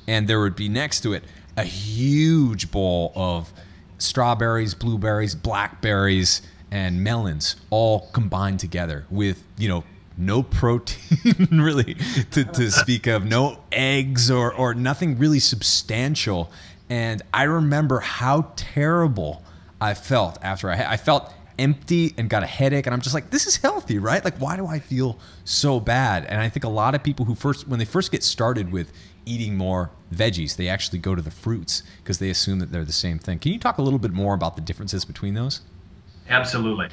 [0.08, 1.24] And there would be next to it
[1.58, 3.52] a huge bowl of
[3.98, 9.84] strawberries, blueberries, blackberries, and melons all combined together with, you know,
[10.18, 11.96] no protein really
[12.32, 16.50] to, to speak of, no eggs or, or nothing really substantial.
[16.90, 19.43] And I remember how terrible
[19.84, 23.30] I felt after I I felt empty and got a headache and I'm just like
[23.30, 24.24] this is healthy right?
[24.24, 26.26] Like why do I feel so bad?
[26.26, 28.92] And I think a lot of people who first when they first get started with
[29.26, 32.92] eating more veggies they actually go to the fruits because they assume that they're the
[32.92, 33.40] same thing.
[33.40, 35.62] Can you talk a little bit more about the differences between those?
[36.30, 36.88] Absolutely.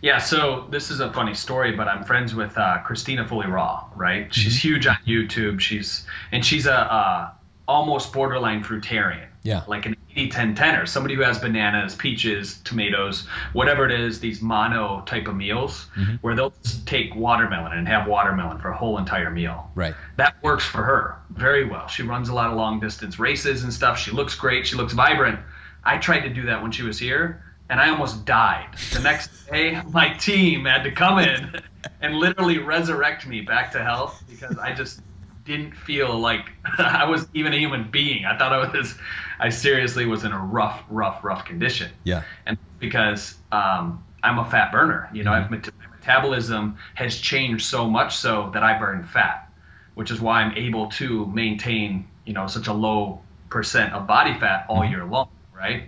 [0.00, 3.86] Yeah so this is a funny story but I'm friends with uh, Kristina Fully Raw
[3.96, 4.32] right?
[4.32, 4.68] She's mm-hmm.
[4.68, 5.60] huge on YouTube.
[5.60, 7.30] She's and she's a uh,
[7.70, 9.62] almost borderline fruitarian yeah.
[9.66, 14.20] Like an 80 10 10 or somebody who has bananas, peaches, tomatoes, whatever it is,
[14.20, 16.16] these mono type of meals mm-hmm.
[16.16, 16.54] where they'll
[16.84, 19.70] take watermelon and have watermelon for a whole entire meal.
[19.74, 19.94] Right.
[20.16, 21.88] That works for her very well.
[21.88, 23.98] She runs a lot of long distance races and stuff.
[23.98, 24.66] She looks great.
[24.66, 25.40] She looks vibrant.
[25.84, 28.74] I tried to do that when she was here and I almost died.
[28.92, 31.56] The next day, my team had to come in
[32.02, 35.00] and literally resurrect me back to health because I just
[35.44, 38.24] didn't feel like I was even a human being.
[38.24, 38.94] I thought I was,
[39.38, 41.90] I seriously was in a rough, rough, rough condition.
[42.04, 42.22] Yeah.
[42.46, 45.54] And because um, I'm a fat burner, you know, mm-hmm.
[45.54, 45.62] my
[45.96, 49.50] metabolism has changed so much so that I burn fat,
[49.94, 54.38] which is why I'm able to maintain, you know, such a low percent of body
[54.38, 54.92] fat all mm-hmm.
[54.92, 55.84] year long, right?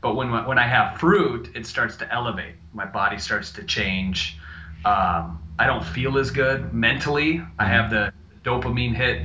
[0.00, 2.54] But when when I have fruit, it starts to elevate.
[2.72, 4.38] My body starts to change.
[4.84, 7.42] Um, I don't feel as good mentally.
[7.58, 7.72] I mm-hmm.
[7.72, 8.12] have the
[8.48, 9.22] dopamine hit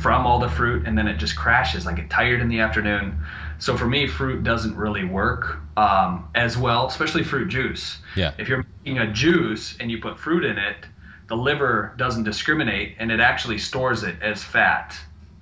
[0.00, 1.86] from all the fruit and then it just crashes.
[1.86, 3.18] I get tired in the afternoon.
[3.58, 7.98] So for me, fruit doesn't really work um, as well, especially fruit juice.
[8.16, 8.32] Yeah.
[8.38, 10.86] If you're making a juice and you put fruit in it,
[11.28, 14.96] the liver doesn't discriminate and it actually stores it as fat.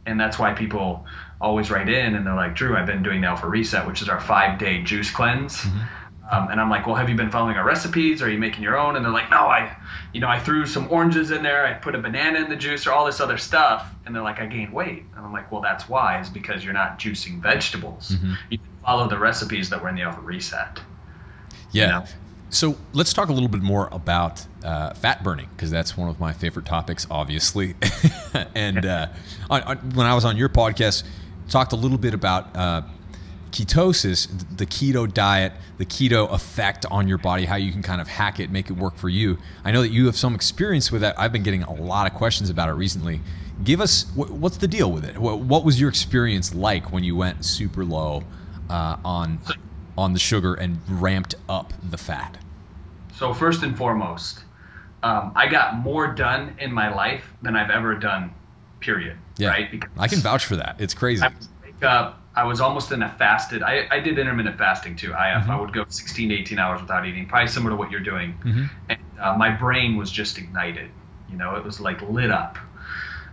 [0.07, 1.07] And that's why people
[1.41, 4.21] always write in and they're like, Drew, I've been doing Alpha Reset, which is our
[4.21, 5.59] five day juice cleanse.
[5.59, 5.79] Mm-hmm.
[6.31, 8.21] Um, and I'm like, well, have you been following our recipes?
[8.21, 8.97] Are you making your own?
[8.97, 9.75] And they're like, no, I,
[10.13, 11.67] you know, I threw some oranges in there.
[11.67, 13.91] I put a banana in the juice or all this other stuff.
[14.05, 15.05] And they're like, I gained weight.
[15.17, 18.11] And I'm like, well, that's why is because you're not juicing vegetables.
[18.11, 18.35] Mm-hmm.
[18.51, 20.81] You follow the recipes that were in the Alpha Reset.
[21.73, 21.83] Yeah.
[21.83, 22.05] You know?
[22.51, 26.21] So let's talk a little bit more about uh, fat burning because that's one of
[26.21, 27.75] my favorite topics, obviously.
[28.55, 29.09] and uh,
[29.49, 31.05] on, on, when I was on your podcast,
[31.49, 32.83] talked a little bit about uh,
[33.49, 38.09] ketosis, the keto diet, the keto effect on your body, how you can kind of
[38.09, 39.39] hack it, make it work for you.
[39.65, 41.19] I know that you have some experience with that.
[41.19, 43.21] I've been getting a lot of questions about it recently.
[43.65, 45.19] Give us what's the deal with it?
[45.19, 48.23] What was your experience like when you went super low
[48.71, 49.41] uh, on
[49.97, 52.39] on the sugar and ramped up the fat?
[53.17, 54.45] So first and foremost,
[55.03, 58.33] um, I got more done in my life than I've ever done.
[58.79, 59.17] Period.
[59.39, 59.71] Yeah, right.
[59.71, 60.77] Because I can vouch for that.
[60.79, 61.25] It's crazy.
[61.25, 61.33] I
[61.65, 63.65] wake up I was almost in a fasted.
[63.65, 65.13] I, I did intermittent fasting too.
[65.13, 65.51] I mm-hmm.
[65.51, 68.35] I would go 16 to 18 hours without eating, probably similar to what you're doing.
[68.45, 68.65] Mm-hmm.
[68.91, 70.89] And uh, my brain was just ignited.
[71.29, 72.57] You know, it was like lit up.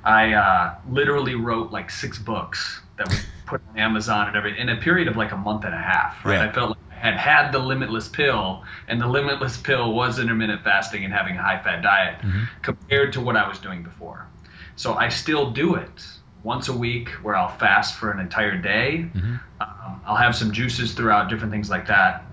[0.04, 4.70] I uh, literally wrote like six books that we put on Amazon and everything in
[4.70, 6.26] a period of like a month and a half.
[6.26, 6.40] Right.
[6.40, 10.64] I felt like I had had the limitless pill, and the limitless pill was intermittent
[10.64, 12.46] fasting and having a high fat diet mm-hmm.
[12.64, 14.26] compared to what I was doing before.
[14.76, 16.04] So I still do it
[16.46, 19.10] once a week where I'll fast for an entire day.
[19.14, 19.36] Mm-hmm.
[19.60, 22.24] Um, I'll have some juices throughout, different things like that.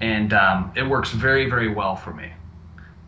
[0.00, 2.32] And um, it works very, very well for me.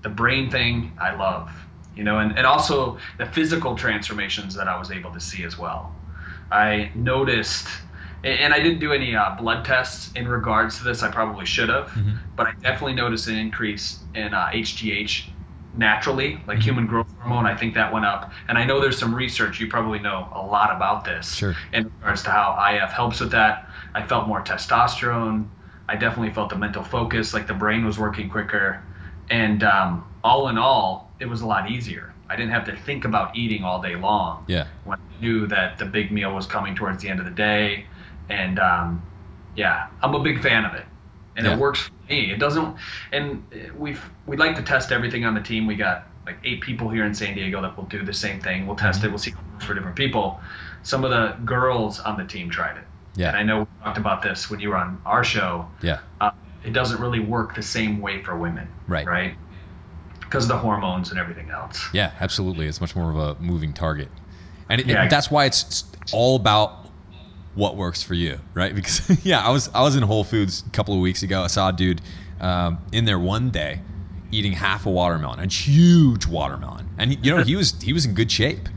[0.02, 1.50] The brain thing, I love.
[1.96, 5.58] you know, and, and also the physical transformations that I was able to see as
[5.58, 5.94] well.
[6.50, 7.68] I noticed,
[8.24, 11.02] and I didn't do any uh, blood tests in regards to this.
[11.02, 12.16] I probably should have, mm-hmm.
[12.36, 15.28] but I definitely noticed an increase in uh, HGH
[15.76, 16.60] naturally, like mm-hmm.
[16.60, 17.46] human growth hormone.
[17.46, 19.60] I think that went up, and I know there's some research.
[19.60, 21.54] You probably know a lot about this sure.
[21.72, 23.68] in regards to how IF helps with that.
[23.94, 25.48] I felt more testosterone.
[25.88, 28.82] I definitely felt the mental focus, like the brain was working quicker,
[29.30, 32.14] and um, all in all, it was a lot easier.
[32.28, 34.44] I didn't have to think about eating all day long.
[34.48, 34.66] Yeah.
[34.84, 37.86] When I knew that the big meal was coming towards the end of the day,
[38.30, 39.02] and um,
[39.54, 40.86] yeah, I'm a big fan of it,
[41.36, 41.52] and yeah.
[41.52, 42.32] it works for me.
[42.32, 42.76] It doesn't,
[43.12, 43.42] and
[43.76, 45.66] we've we like to test everything on the team.
[45.66, 48.66] We got like eight people here in San Diego that will do the same thing.
[48.66, 49.08] We'll test mm-hmm.
[49.08, 49.10] it.
[49.10, 50.40] We'll see for different people.
[50.82, 52.84] Some of the girls on the team tried it.
[53.14, 53.28] Yeah.
[53.28, 55.68] And I know we talked about this when you were on our show.
[55.82, 56.00] Yeah.
[56.20, 56.30] Uh,
[56.64, 58.68] it doesn't really work the same way for women.
[58.86, 59.06] Right.
[59.06, 59.34] Right
[60.32, 61.90] because of the hormones and everything else.
[61.92, 62.66] Yeah, absolutely.
[62.66, 64.08] It's much more of a moving target,
[64.70, 65.04] and it, yeah.
[65.04, 66.81] it, that's why it's all about
[67.54, 68.74] what works for you, right?
[68.82, 71.42] Because yeah, I was I was in Whole Foods a couple of weeks ago.
[71.42, 72.00] I saw a dude
[72.40, 73.80] um, in there one day
[74.30, 78.04] eating half a watermelon, a huge watermelon, and he, you know he was he was
[78.04, 78.68] in good shape.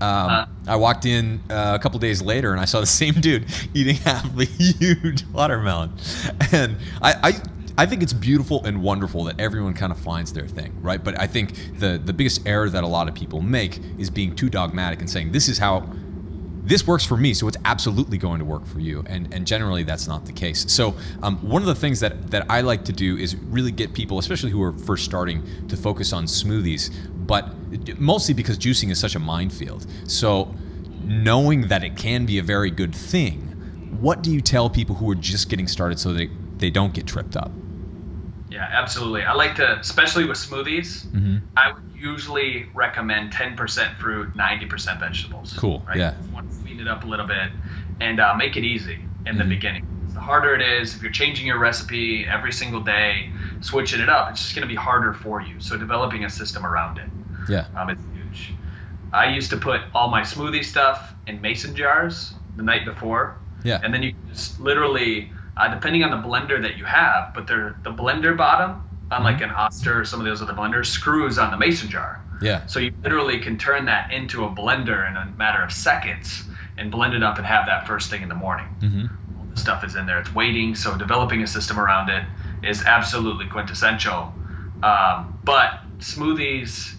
[0.00, 3.14] Um, uh, I walked in uh, a couple days later and I saw the same
[3.14, 5.92] dude eating half a huge watermelon,
[6.52, 7.42] and I, I
[7.76, 11.02] I think it's beautiful and wonderful that everyone kind of finds their thing, right?
[11.02, 14.34] But I think the the biggest error that a lot of people make is being
[14.36, 15.88] too dogmatic and saying this is how
[16.64, 19.04] this works for me, so it's absolutely going to work for you.
[19.06, 20.64] And and generally that's not the case.
[20.72, 23.92] So um, one of the things that that I like to do is really get
[23.92, 26.90] people, especially who are first starting, to focus on smoothies,
[27.26, 27.54] but
[27.98, 29.86] mostly because juicing is such a minefield.
[30.06, 30.54] So
[31.04, 33.42] knowing that it can be a very good thing,
[34.00, 37.06] what do you tell people who are just getting started so they they don't get
[37.06, 37.50] tripped up?
[38.54, 39.24] Yeah, absolutely.
[39.24, 41.38] I like to, especially with smoothies, mm-hmm.
[41.56, 45.52] I would usually recommend 10% fruit, 90% vegetables.
[45.58, 45.82] Cool.
[45.88, 45.96] Right?
[45.96, 46.14] Yeah.
[46.24, 47.50] You want to clean it up a little bit
[48.00, 49.38] and uh, make it easy in mm-hmm.
[49.38, 49.86] the beginning.
[50.10, 53.28] The harder it is, if you're changing your recipe every single day,
[53.60, 55.58] switching it up, it's just going to be harder for you.
[55.58, 57.08] So developing a system around it.
[57.48, 57.66] Yeah.
[57.74, 58.54] Um, it's huge.
[59.12, 63.36] I used to put all my smoothie stuff in mason jars the night before.
[63.64, 63.80] Yeah.
[63.82, 67.34] And then you just literally uh, depending on the blender that you have.
[67.34, 69.44] But they're the blender bottom, unlike mm-hmm.
[69.44, 72.22] an Oster or some of those other blenders, screws on the mason jar.
[72.42, 72.66] Yeah.
[72.66, 76.44] So you literally can turn that into a blender in a matter of seconds
[76.76, 78.66] and blend it up and have that first thing in the morning.
[78.80, 79.38] Mm-hmm.
[79.38, 80.18] All the stuff is in there.
[80.18, 80.74] It's waiting.
[80.74, 82.24] So developing a system around it
[82.62, 84.34] is absolutely quintessential.
[84.82, 86.96] Um, but smoothies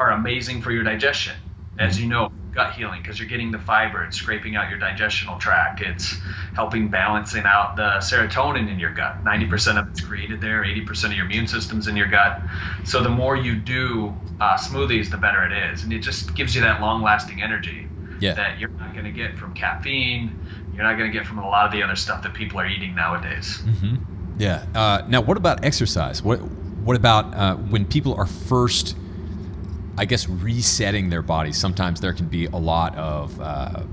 [0.00, 1.36] are amazing for your digestion,
[1.78, 5.38] as you know gut healing because you're getting the fiber, it's scraping out your digestional
[5.38, 6.16] tract, it's
[6.54, 9.24] helping balancing out the serotonin in your gut.
[9.24, 12.40] 90% of it's created there, 80% of your immune system's in your gut.
[12.84, 15.82] So the more you do uh, smoothies, the better it is.
[15.82, 17.88] And it just gives you that long lasting energy
[18.20, 18.34] yeah.
[18.34, 20.38] that you're not going to get from caffeine,
[20.74, 22.68] you're not going to get from a lot of the other stuff that people are
[22.68, 23.58] eating nowadays.
[23.64, 23.96] Mm-hmm.
[24.38, 24.64] Yeah.
[24.74, 26.22] Uh, now, what about exercise?
[26.22, 28.96] What, what about uh, when people are first
[29.96, 31.56] I guess resetting their bodies.
[31.56, 33.84] Sometimes there can be a lot of uh,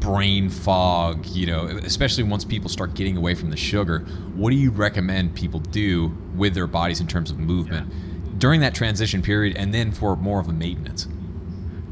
[0.00, 4.00] brain fog, you know, especially once people start getting away from the sugar.
[4.34, 8.32] What do you recommend people do with their bodies in terms of movement yeah.
[8.38, 11.08] during that transition period and then for more of a maintenance?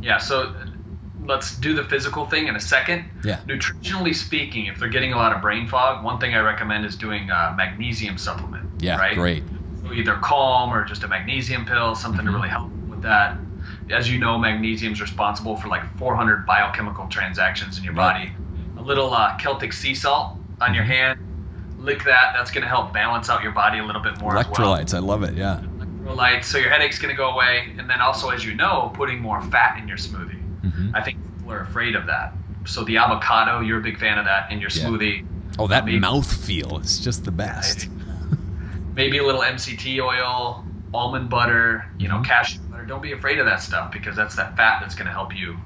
[0.03, 0.55] Yeah, so
[1.25, 3.07] let's do the physical thing in a second.
[3.25, 3.41] Yeah.
[3.47, 6.97] Nutritionally speaking, if they're getting a lot of brain fog, one thing I recommend is
[6.97, 8.83] doing a magnesium supplement.
[8.83, 9.15] Yeah, right?
[9.15, 9.43] great.
[9.83, 12.29] So either Calm or just a magnesium pill, something mm-hmm.
[12.29, 13.39] to really help with that
[13.91, 18.33] as you know, magnesium is responsible for like 400 biochemical transactions in your body.
[18.79, 21.19] A little uh, Celtic sea salt on your hand,
[21.79, 22.33] lick that.
[22.35, 24.35] That's going to help balance out your body a little bit more.
[24.35, 25.03] Electrolytes, well.
[25.03, 25.35] I love it.
[25.35, 25.63] Yeah.
[25.79, 29.21] Electrolytes, so your headache's going to go away, and then also, as you know, putting
[29.21, 30.41] more fat in your smoothie.
[30.63, 30.91] Mm-hmm.
[30.95, 32.33] I think people are afraid of that.
[32.67, 34.85] So the avocado, you're a big fan of that in your yeah.
[34.85, 35.27] smoothie.
[35.59, 37.89] Oh, that maybe, mouth feel is just the best.
[38.95, 42.25] Maybe a little MCT oil, almond butter, you know, mm-hmm.
[42.85, 45.35] Cashew don't be afraid of that stuff because that's that fat that's going to help
[45.35, 45.57] you.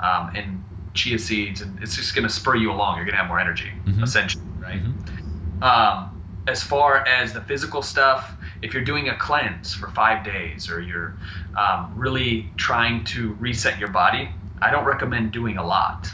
[0.00, 0.64] Um, and
[0.94, 2.96] chia seeds, and it's just going to spur you along.
[2.96, 4.02] You're going to have more energy, mm-hmm.
[4.02, 4.82] essentially, right?
[4.82, 5.62] Mm-hmm.
[5.62, 10.70] Um, as far as the physical stuff, if you're doing a cleanse for five days
[10.70, 11.16] or you're
[11.56, 14.30] um, really trying to reset your body,
[14.62, 16.08] I don't recommend doing a lot.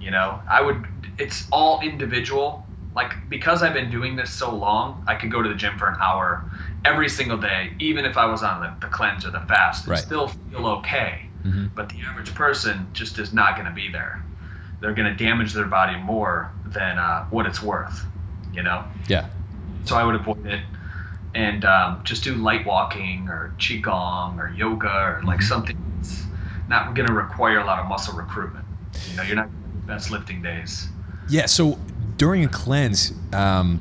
[0.00, 0.86] You know, I would.
[1.18, 2.66] It's all individual.
[2.94, 5.88] Like because I've been doing this so long, I could go to the gym for
[5.88, 6.44] an hour
[6.84, 9.92] every single day, even if I was on the, the cleanse or the fast, and
[9.92, 10.00] right.
[10.00, 11.28] still feel okay.
[11.44, 11.66] Mm-hmm.
[11.74, 14.24] But the average person just is not going to be there.
[14.80, 18.04] They're going to damage their body more than uh, what it's worth,
[18.52, 18.84] you know?
[19.08, 19.28] Yeah.
[19.84, 20.60] So I would avoid it.
[21.34, 25.48] and um, just do light walking or qigong or yoga or like mm-hmm.
[25.48, 26.24] something that's
[26.68, 28.64] not going to require a lot of muscle recruitment.
[29.10, 29.48] You know, you're not
[29.86, 30.88] best lifting days.
[31.28, 31.46] Yeah.
[31.46, 31.78] So
[32.18, 33.78] during a cleanse, um,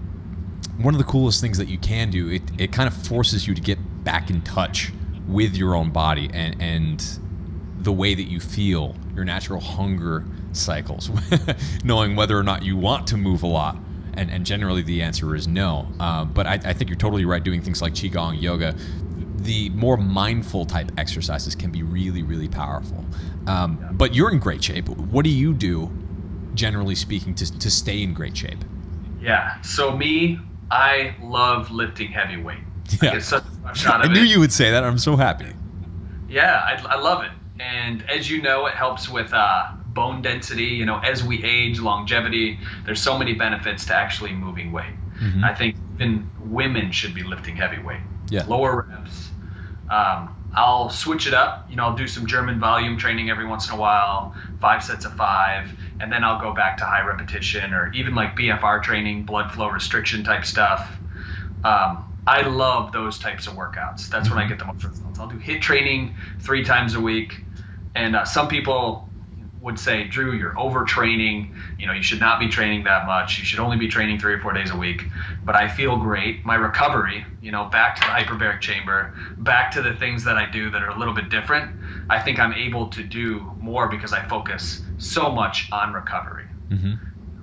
[0.77, 3.53] one of the coolest things that you can do it, it kind of forces you
[3.53, 4.93] to get back in touch
[5.27, 7.19] with your own body and and
[7.79, 11.09] the way that you feel, your natural hunger cycles,
[11.83, 13.77] knowing whether or not you want to move a lot.
[14.13, 15.88] And, and generally, the answer is no.
[15.99, 17.43] Uh, but I, I think you're totally right.
[17.43, 18.75] Doing things like qigong, yoga,
[19.38, 23.05] the more mindful type exercises can be really, really powerful.
[23.45, 23.91] Um, yeah.
[23.91, 24.89] But you're in great shape.
[24.89, 25.91] What do you do,
[26.57, 28.63] generally speaking, to, to stay in great shape?
[29.21, 29.61] Yeah.
[29.61, 30.39] So me,
[30.69, 32.59] I love lifting heavy weight.
[33.01, 33.19] Yeah.
[33.65, 34.27] I, I knew it.
[34.27, 34.83] you would say that.
[34.83, 35.53] I'm so happy.
[36.29, 37.31] Yeah, I, I love it.
[37.59, 40.65] And as you know, it helps with uh, bone density.
[40.65, 42.59] You know, as we age, longevity.
[42.85, 44.93] There's so many benefits to actually moving weight.
[45.19, 45.43] Mm-hmm.
[45.43, 48.01] I think even women should be lifting heavy weight.
[48.29, 48.45] Yeah.
[48.45, 49.29] Lower reps.
[49.89, 51.67] Um, I'll switch it up.
[51.69, 55.05] You know, I'll do some German volume training every once in a while, five sets
[55.05, 59.23] of five, and then I'll go back to high repetition or even like BFR training,
[59.23, 60.97] blood flow restriction type stuff.
[61.63, 64.09] Um, I love those types of workouts.
[64.09, 64.49] That's when I mm-hmm.
[64.49, 65.19] get the most results.
[65.19, 67.39] I'll do HIT training three times a week,
[67.93, 69.06] and uh, some people
[69.68, 71.53] would say, Drew, you're overtraining.
[71.78, 73.38] You know, you should not be training that much.
[73.38, 75.03] You should only be training three or four days a week.
[75.43, 76.45] But I feel great.
[76.45, 80.49] My recovery, you know, back to the hyperbaric chamber, back to the things that I
[80.49, 81.70] do that are a little bit different.
[82.09, 86.93] I think I'm able to do more because I focus so much on recovery, mm-hmm.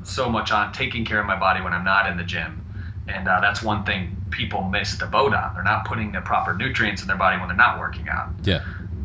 [0.03, 2.63] so much on taking care of my body when I'm not in the gym.
[3.07, 5.53] And uh, that's one thing people miss the boat on.
[5.53, 8.31] They're not putting the proper nutrients in their body when they're not working out.
[8.45, 8.65] Yeah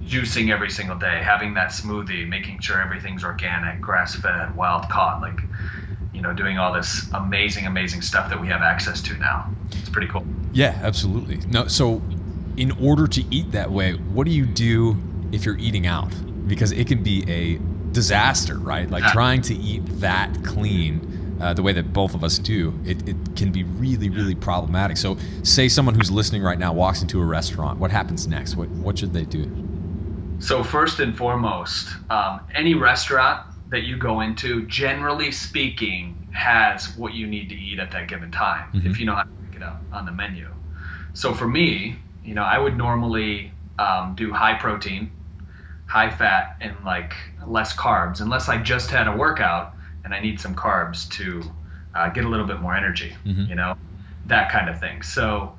[0.10, 5.22] juicing every single day, having that smoothie, making sure everything's organic, grass fed, wild caught,
[5.22, 5.40] like,
[6.14, 9.50] you know, doing all this amazing, amazing stuff that we have access to now.
[9.72, 10.26] It's pretty cool.
[10.52, 11.38] Yeah, absolutely.
[11.48, 12.02] No, so
[12.58, 14.98] in order to eat that way, what do you do
[15.32, 16.12] if you're eating out?
[16.48, 17.60] Because it can be a
[17.94, 18.90] disaster, right?
[18.90, 19.12] Like yeah.
[19.12, 21.06] trying to eat that clean.
[21.40, 24.98] Uh, the way that both of us do, it, it can be really, really problematic.
[24.98, 27.80] So, say someone who's listening right now walks into a restaurant.
[27.80, 28.58] What happens next?
[28.58, 29.69] What what should they do?
[30.40, 37.14] So first and foremost, um, any restaurant that you go into, generally speaking, has what
[37.14, 38.90] you need to eat at that given time mm-hmm.
[38.90, 40.48] if you know how to pick it up on the menu.
[41.14, 45.12] So for me, you know, I would normally um, do high protein,
[45.88, 47.14] high fat, and like
[47.46, 49.74] less carbs, unless I just had a workout
[50.04, 51.44] and I need some carbs to
[51.96, 53.16] uh, get a little bit more energy.
[53.26, 53.46] Mm-hmm.
[53.50, 53.76] You know,
[54.28, 55.02] that kind of thing.
[55.02, 55.58] So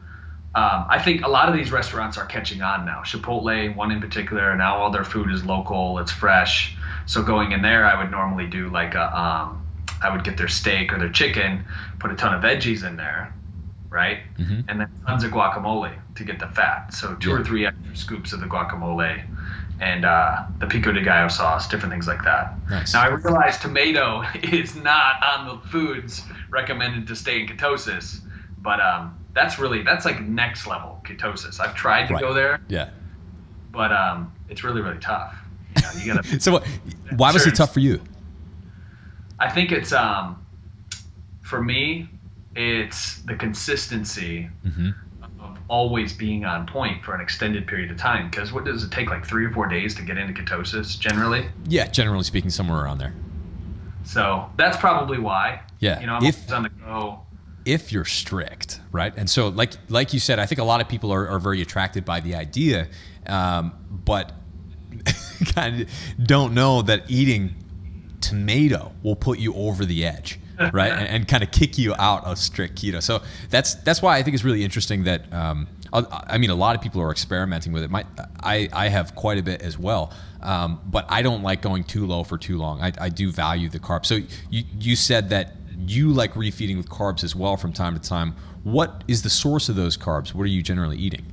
[0.53, 3.03] um, I think a lot of these restaurants are catching on now.
[3.03, 6.77] Chipotle, one in particular, now all their food is local, it's fresh.
[7.07, 9.65] So going in there, I would normally do like a, um,
[10.03, 11.65] I would get their steak or their chicken,
[12.01, 13.33] put a ton of veggies in there,
[13.91, 14.19] right?
[14.39, 14.63] Mm-hmm.
[14.69, 16.95] And then tons of guacamole to get the fat.
[16.95, 17.37] So two yeah.
[17.37, 19.25] or three extra scoops of the guacamole
[19.81, 22.55] and uh, the pico de gallo sauce, different things like that.
[22.69, 22.93] Nice.
[22.93, 28.21] Now I realize tomato is not on the foods recommended to stay in ketosis,
[28.59, 31.61] but um, that's really that's like next level ketosis.
[31.61, 32.21] I've tried to right.
[32.21, 32.61] go there.
[32.69, 32.91] Yeah.
[33.73, 35.37] But um, it's really really tough.
[35.77, 36.41] You, know, you gotta.
[36.41, 36.63] so,
[37.17, 38.01] why was it tough for you?
[39.39, 40.45] I think it's um,
[41.43, 42.09] for me,
[42.57, 44.91] it's the consistency mm-hmm.
[45.41, 48.31] of always being on point for an extended period of time.
[48.31, 49.09] Because what does it take?
[49.09, 51.49] Like three or four days to get into ketosis, generally.
[51.69, 53.15] Yeah, generally speaking, somewhere around there.
[54.05, 55.61] So that's probably why.
[55.79, 56.01] Yeah.
[56.01, 57.21] You know, I'm if, on the go
[57.71, 59.13] if you're strict, right?
[59.17, 61.63] And so, like like you said, I think a lot of people are, are very
[61.63, 62.89] attracted by the idea,
[63.27, 64.33] um, but
[65.55, 65.89] kind of
[66.23, 67.55] don't know that eating
[68.21, 70.41] tomato will put you over the edge,
[70.73, 70.93] right?
[70.99, 73.01] and, and kind of kick you out of strict keto.
[73.01, 75.33] So that's that's why I think it's really interesting that.
[75.33, 77.91] Um, I mean, a lot of people are experimenting with it.
[77.91, 78.05] My,
[78.41, 82.07] I, I have quite a bit as well, um, but I don't like going too
[82.07, 82.81] low for too long.
[82.81, 84.07] I, I do value the carbs.
[84.07, 85.57] So you, you said that
[85.87, 88.35] you like refeeding with carbs as well from time to time.
[88.65, 90.35] What is the source of those carbs?
[90.35, 91.25] What are you generally eating?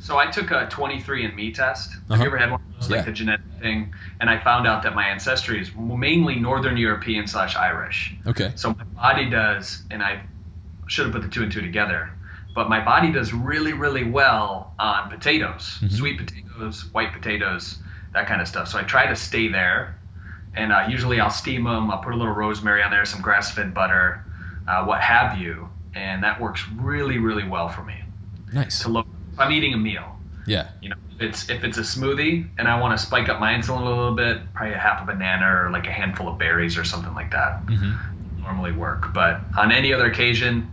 [0.00, 1.92] So I took a 23andMe test.
[1.92, 2.22] Have uh-huh.
[2.22, 3.94] you ever had one of those, like the genetic thing?
[4.20, 8.14] And I found out that my ancestry is mainly Northern European slash Irish.
[8.26, 8.52] Okay.
[8.56, 10.22] So my body does, and I
[10.86, 12.10] should have put the two and two together,
[12.54, 15.88] but my body does really, really well on potatoes, mm-hmm.
[15.88, 17.78] sweet potatoes, white potatoes,
[18.14, 18.68] that kind of stuff.
[18.68, 19.99] So I try to stay there
[20.54, 21.90] and uh, usually I'll steam them.
[21.90, 24.24] I'll put a little rosemary on there, some grass-fed butter,
[24.66, 28.02] uh, what have you, and that works really, really well for me.
[28.52, 28.82] Nice.
[28.82, 30.16] To look, if I'm eating a meal.
[30.46, 30.70] Yeah.
[30.80, 33.52] You know, if it's if it's a smoothie and I want to spike up my
[33.52, 36.76] insulin a little bit, probably a half a banana or like a handful of berries
[36.76, 37.64] or something like that.
[37.66, 38.42] Mm-hmm.
[38.42, 40.68] Normally work, but on any other occasion,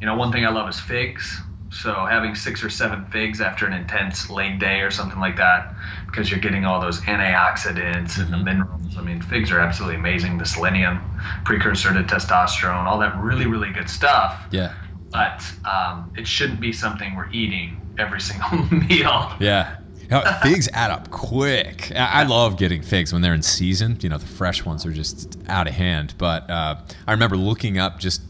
[0.00, 1.40] you know, one thing I love is figs.
[1.74, 5.74] So having six or seven figs after an intense leg day or something like that,
[6.06, 8.44] because you're getting all those antioxidants and the mm-hmm.
[8.44, 8.96] minerals.
[8.96, 10.38] I mean, figs are absolutely amazing.
[10.38, 11.00] The selenium,
[11.44, 14.40] precursor to testosterone, all that really, really good stuff.
[14.52, 14.72] Yeah.
[15.10, 19.34] But um, it shouldn't be something we're eating every single meal.
[19.40, 19.78] Yeah.
[20.42, 21.90] figs add up quick.
[21.96, 23.98] I, love getting figs when they're in season.
[24.00, 26.14] You know, the fresh ones are just out of hand.
[26.18, 28.22] But uh, I remember looking up just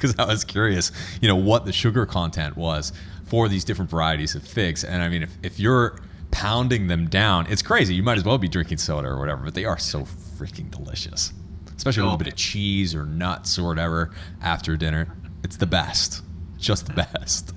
[0.00, 2.92] because I was curious, you know, what the sugar content was
[3.26, 4.82] for these different varieties of figs.
[4.84, 5.98] And I mean, if, if you're
[6.30, 7.94] pounding them down, it's crazy.
[7.94, 11.32] You might as well be drinking soda or whatever, but they are so freaking delicious.
[11.76, 14.10] Especially a little bit of cheese or nuts or whatever
[14.42, 15.16] after dinner.
[15.42, 16.22] It's the best.
[16.58, 17.54] Just the best.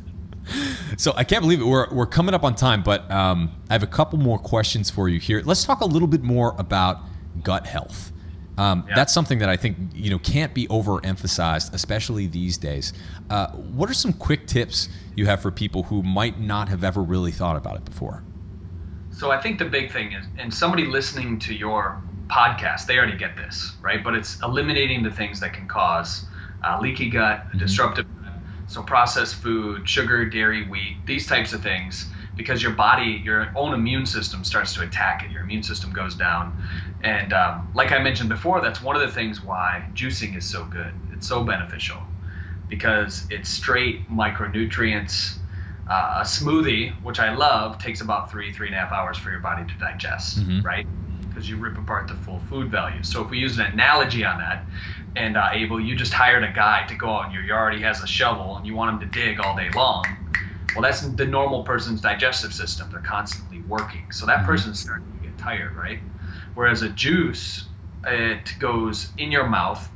[0.97, 1.65] So I can't believe it.
[1.65, 5.09] We're, we're coming up on time, but um, I have a couple more questions for
[5.09, 5.41] you here.
[5.43, 6.99] Let's talk a little bit more about
[7.41, 8.12] gut health.
[8.57, 8.95] Um, yeah.
[8.95, 12.93] That's something that I think you know can't be overemphasized, especially these days.
[13.29, 17.01] Uh, what are some quick tips you have for people who might not have ever
[17.01, 18.23] really thought about it before?
[19.11, 23.17] So I think the big thing is, and somebody listening to your podcast, they already
[23.17, 24.03] get this, right?
[24.03, 26.25] But it's eliminating the things that can cause
[26.63, 27.59] uh, leaky gut, mm-hmm.
[27.59, 28.07] disruptive
[28.67, 33.73] so processed food, sugar, dairy, wheat, these types of things, because your body, your own
[33.73, 35.31] immune system starts to attack it.
[35.31, 36.57] Your immune system goes down,
[37.03, 40.63] and um, like I mentioned before, that's one of the things why juicing is so
[40.65, 40.93] good.
[41.11, 41.97] It's so beneficial
[42.69, 45.37] because it's straight micronutrients.
[45.89, 49.31] Uh, a smoothie, which I love, takes about three, three and a half hours for
[49.31, 50.61] your body to digest, mm-hmm.
[50.61, 50.87] right?
[51.27, 53.03] Because you rip apart the full food value.
[53.03, 54.63] So if we use an analogy on that,
[55.17, 57.81] and uh, Abel, you just hired a guy to go out in your yard, he
[57.81, 60.05] has a shovel, and you want him to dig all day long.
[60.73, 62.89] Well, that's the normal person's digestive system.
[62.89, 64.09] They're constantly working.
[64.13, 64.45] So that mm-hmm.
[64.45, 65.99] person's starting to get tired, right?
[66.55, 67.65] Whereas a juice,
[68.05, 69.89] it goes in your mouth,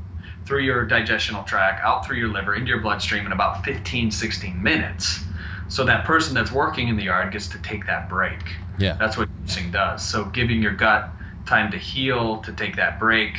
[0.46, 4.64] through your digestional tract, out through your liver, into your bloodstream in about 15, 16
[4.64, 5.24] minutes.
[5.68, 8.40] So that person that's working in the yard gets to take that break.
[8.80, 8.94] Yeah.
[8.94, 10.08] That's what juicing does.
[10.08, 11.10] So giving your gut
[11.46, 13.36] time to heal, to take that break,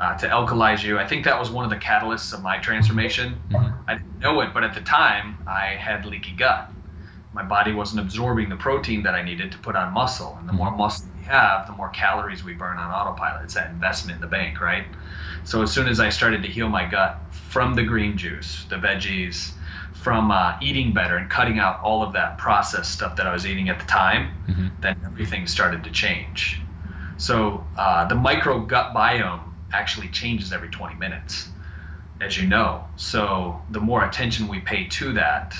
[0.00, 0.98] uh, to alkalize you.
[0.98, 3.38] I think that was one of the catalysts of my transformation.
[3.50, 3.90] Mm-hmm.
[3.90, 6.70] I didn't know it, but at the time I had leaky gut.
[7.32, 10.36] My body wasn't absorbing the protein that I needed to put on muscle.
[10.40, 10.78] And the more mm-hmm.
[10.78, 13.44] muscle we have, the more calories we burn on autopilot.
[13.44, 14.84] It's that investment in the bank, right?
[15.44, 18.76] So as soon as I started to heal my gut from the green juice, the
[18.76, 19.52] veggies,
[19.94, 23.46] from uh, eating better and cutting out all of that processed stuff that I was
[23.46, 24.68] eating at the time, mm-hmm.
[24.80, 26.60] then everything started to change.
[27.18, 31.50] So uh, the micro gut biome actually changes every 20 minutes,
[32.20, 32.84] as you know.
[32.96, 35.54] So the more attention we pay to that,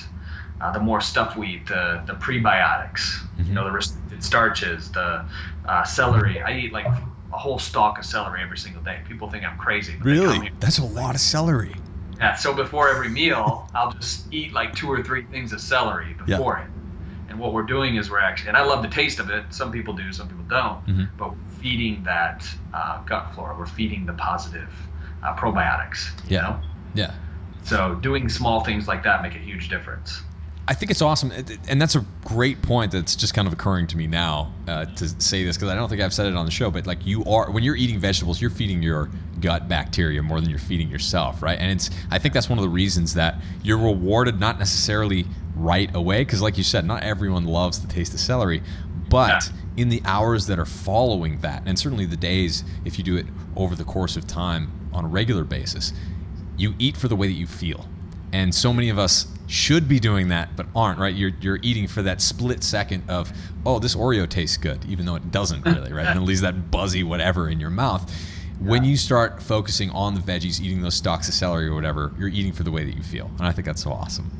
[0.60, 3.44] uh, the more stuff we eat, the, the prebiotics, mm-hmm.
[3.44, 5.24] you know, the restricted starches, the
[5.66, 6.40] uh, celery.
[6.42, 9.00] I eat like a whole stalk of celery every single day.
[9.08, 9.96] People think I'm crazy.
[10.02, 10.50] Really?
[10.60, 11.74] That's a lot of celery.
[12.18, 12.34] Yeah.
[12.34, 16.58] So before every meal, I'll just eat like two or three things of celery before
[16.58, 16.64] yeah.
[16.64, 16.70] it.
[17.30, 19.44] And what we're doing is we're actually, and I love the taste of it.
[19.50, 20.84] Some people do, some people don't.
[20.86, 21.04] Mm-hmm.
[21.16, 23.56] But feeding that uh, gut flora.
[23.56, 24.68] We're feeding the positive
[25.22, 26.10] uh, probiotics.
[26.28, 26.40] yeah.
[26.40, 26.60] Know?
[26.94, 27.14] Yeah.
[27.62, 30.22] So doing small things like that make a huge difference.
[30.70, 31.32] I think it's awesome,
[31.68, 32.92] and that's a great point.
[32.92, 35.88] That's just kind of occurring to me now uh, to say this because I don't
[35.88, 36.70] think I've said it on the show.
[36.70, 39.10] But like you are, when you're eating vegetables, you're feeding your
[39.40, 41.58] gut bacteria more than you're feeding yourself, right?
[41.58, 45.92] And it's I think that's one of the reasons that you're rewarded not necessarily right
[45.94, 48.62] away because, like you said, not everyone loves the taste of celery,
[49.08, 53.04] but yeah in the hours that are following that, and certainly the days if you
[53.04, 55.92] do it over the course of time on a regular basis,
[56.56, 57.88] you eat for the way that you feel.
[58.32, 61.14] And so many of us should be doing that, but aren't, right?
[61.14, 63.32] You're, you're eating for that split second of,
[63.66, 66.06] oh, this Oreo tastes good, even though it doesn't really, right?
[66.06, 68.12] and it leaves that buzzy whatever in your mouth.
[68.60, 72.28] When you start focusing on the veggies, eating those stalks of celery or whatever, you're
[72.28, 73.30] eating for the way that you feel.
[73.38, 74.30] And I think that's so awesome.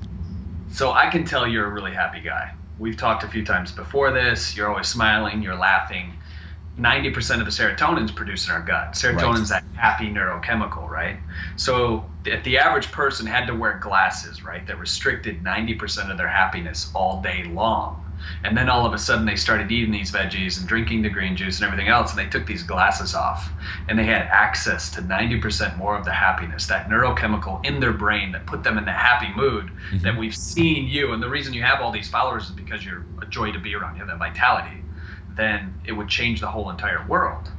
[0.70, 4.10] So I can tell you're a really happy guy we've talked a few times before
[4.10, 4.56] this.
[4.56, 6.14] You're always smiling, you're laughing.
[6.80, 8.92] 90% of the serotonin is produced in our gut.
[8.92, 9.62] Serotonin is right.
[9.62, 11.16] that happy neurochemical, right?
[11.56, 16.28] So if the average person had to wear glasses, right, that restricted 90% of their
[16.28, 18.04] happiness all day long,
[18.44, 21.36] and then all of a sudden they started eating these veggies and drinking the green
[21.36, 23.50] juice and everything else, and they took these glasses off
[23.88, 28.32] and they had access to 90% more of the happiness, that neurochemical in their brain
[28.32, 29.98] that put them in the happy mood mm-hmm.
[29.98, 31.12] that we've seen you.
[31.12, 33.74] And the reason you have all these followers is because you're a joy to be
[33.74, 34.82] around, you have that vitality.
[35.36, 37.50] Then it would change the whole entire world.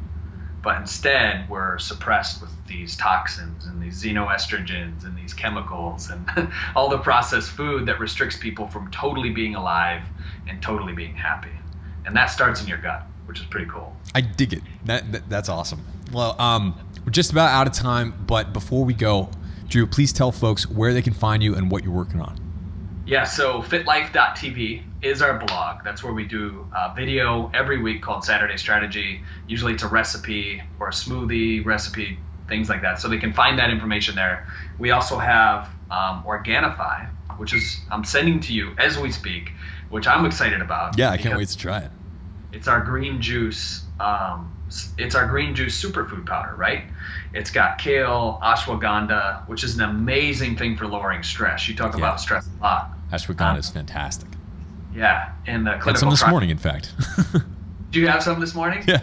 [0.61, 6.89] But instead, we're suppressed with these toxins and these xenoestrogens and these chemicals and all
[6.89, 10.03] the processed food that restricts people from totally being alive
[10.47, 11.49] and totally being happy.
[12.05, 13.95] And that starts in your gut, which is pretty cool.
[14.13, 14.61] I dig it.
[14.85, 15.83] That, that that's awesome.
[16.11, 19.29] Well, um, we're just about out of time, but before we go,
[19.67, 22.37] Drew, please tell folks where they can find you and what you're working on.
[23.05, 25.83] Yeah, so fitlife.tv is our blog.
[25.83, 29.21] That's where we do a video every week called Saturday Strategy.
[29.47, 32.99] Usually it's a recipe or a smoothie recipe, things like that.
[32.99, 34.47] So they can find that information there.
[34.77, 39.51] We also have um, Organifi, which is I'm sending to you as we speak,
[39.89, 40.97] which I'm excited about.
[40.97, 41.91] Yeah, I can't wait to try it.
[42.53, 43.83] It's our green juice.
[43.99, 44.55] Um,
[44.97, 46.83] it's our green juice superfood powder, right?
[47.33, 51.67] It's got kale, ashwagandha, which is an amazing thing for lowering stress.
[51.67, 51.99] You talk yeah.
[51.99, 52.91] about stress a lot.
[53.11, 54.29] Ashwagandha um, is fantastic.
[54.93, 55.91] Yeah, and the clinical.
[55.91, 56.93] Had some this morning, in fact.
[57.91, 58.83] Do you have some this morning?
[58.87, 59.01] Yeah.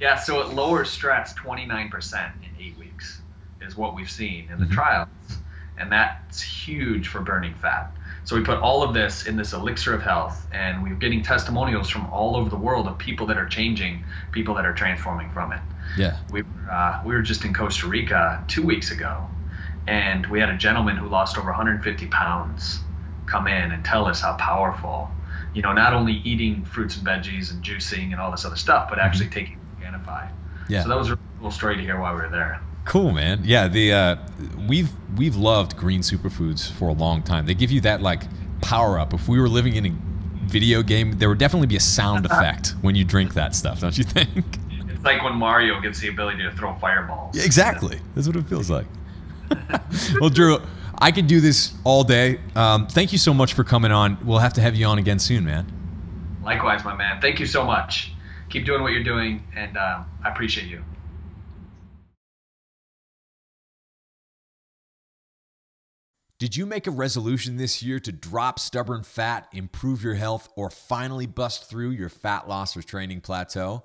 [0.00, 3.20] Yeah, so it lowers stress 29% in eight weeks,
[3.60, 4.74] is what we've seen in the mm-hmm.
[4.74, 5.08] trials.
[5.76, 7.92] And that's huge for burning fat.
[8.28, 11.88] So we put all of this in this elixir of health, and we're getting testimonials
[11.88, 15.50] from all over the world of people that are changing, people that are transforming from
[15.52, 15.60] it.
[15.96, 16.18] Yeah.
[16.30, 19.26] We, uh, we were just in Costa Rica two weeks ago,
[19.86, 22.80] and we had a gentleman who lost over 150 pounds
[23.24, 25.08] come in and tell us how powerful,
[25.54, 28.90] you know, not only eating fruits and veggies and juicing and all this other stuff,
[28.90, 29.38] but actually mm-hmm.
[29.38, 30.28] taking Organifi.
[30.68, 30.82] Yeah.
[30.82, 32.60] So that was a cool story to hear while we were there.
[32.88, 33.42] Cool, man.
[33.44, 34.16] Yeah, the uh,
[34.66, 37.44] we've we've loved green superfoods for a long time.
[37.44, 38.22] They give you that like
[38.62, 39.12] power up.
[39.12, 39.90] If we were living in a
[40.46, 43.96] video game, there would definitely be a sound effect when you drink that stuff, don't
[43.98, 44.58] you think?
[44.88, 47.36] It's like when Mario gets the ability to throw fireballs.
[47.36, 48.00] Yeah, exactly.
[48.14, 48.86] That's what it feels like.
[50.20, 50.56] well, Drew,
[50.98, 52.40] I could do this all day.
[52.56, 54.16] Um, thank you so much for coming on.
[54.24, 55.70] We'll have to have you on again soon, man.
[56.42, 57.20] Likewise, my man.
[57.20, 58.12] Thank you so much.
[58.48, 60.82] Keep doing what you're doing, and uh, I appreciate you.
[66.38, 70.70] Did you make a resolution this year to drop stubborn fat, improve your health, or
[70.70, 73.82] finally bust through your fat loss or training plateau?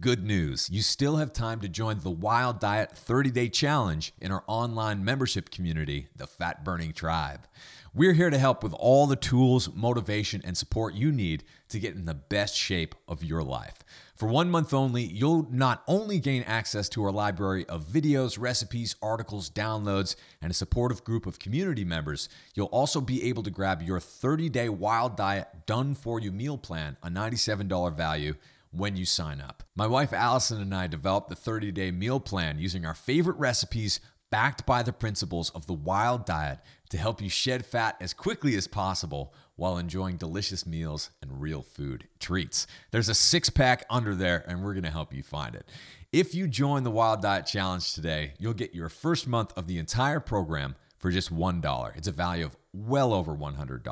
[0.00, 4.32] Good news, you still have time to join the Wild Diet 30 Day Challenge in
[4.32, 7.46] our online membership community, the Fat Burning Tribe.
[7.92, 11.94] We're here to help with all the tools, motivation, and support you need to get
[11.94, 13.84] in the best shape of your life.
[14.22, 18.94] For one month only, you'll not only gain access to our library of videos, recipes,
[19.02, 23.82] articles, downloads, and a supportive group of community members, you'll also be able to grab
[23.82, 28.36] your 30 day wild diet done for you meal plan, a $97 value
[28.70, 29.64] when you sign up.
[29.74, 33.98] My wife Alyson and I developed the 30 day meal plan using our favorite recipes
[34.30, 36.60] backed by the principles of the wild diet
[36.90, 41.62] to help you shed fat as quickly as possible while enjoying delicious meals and real
[41.62, 42.66] food treats.
[42.90, 45.68] There's a six pack under there, and we're going to help you find it.
[46.12, 49.78] If you join the Wild Diet Challenge today, you'll get your first month of the
[49.78, 51.96] entire program for just $1.
[51.96, 53.82] It's a value of well over $100.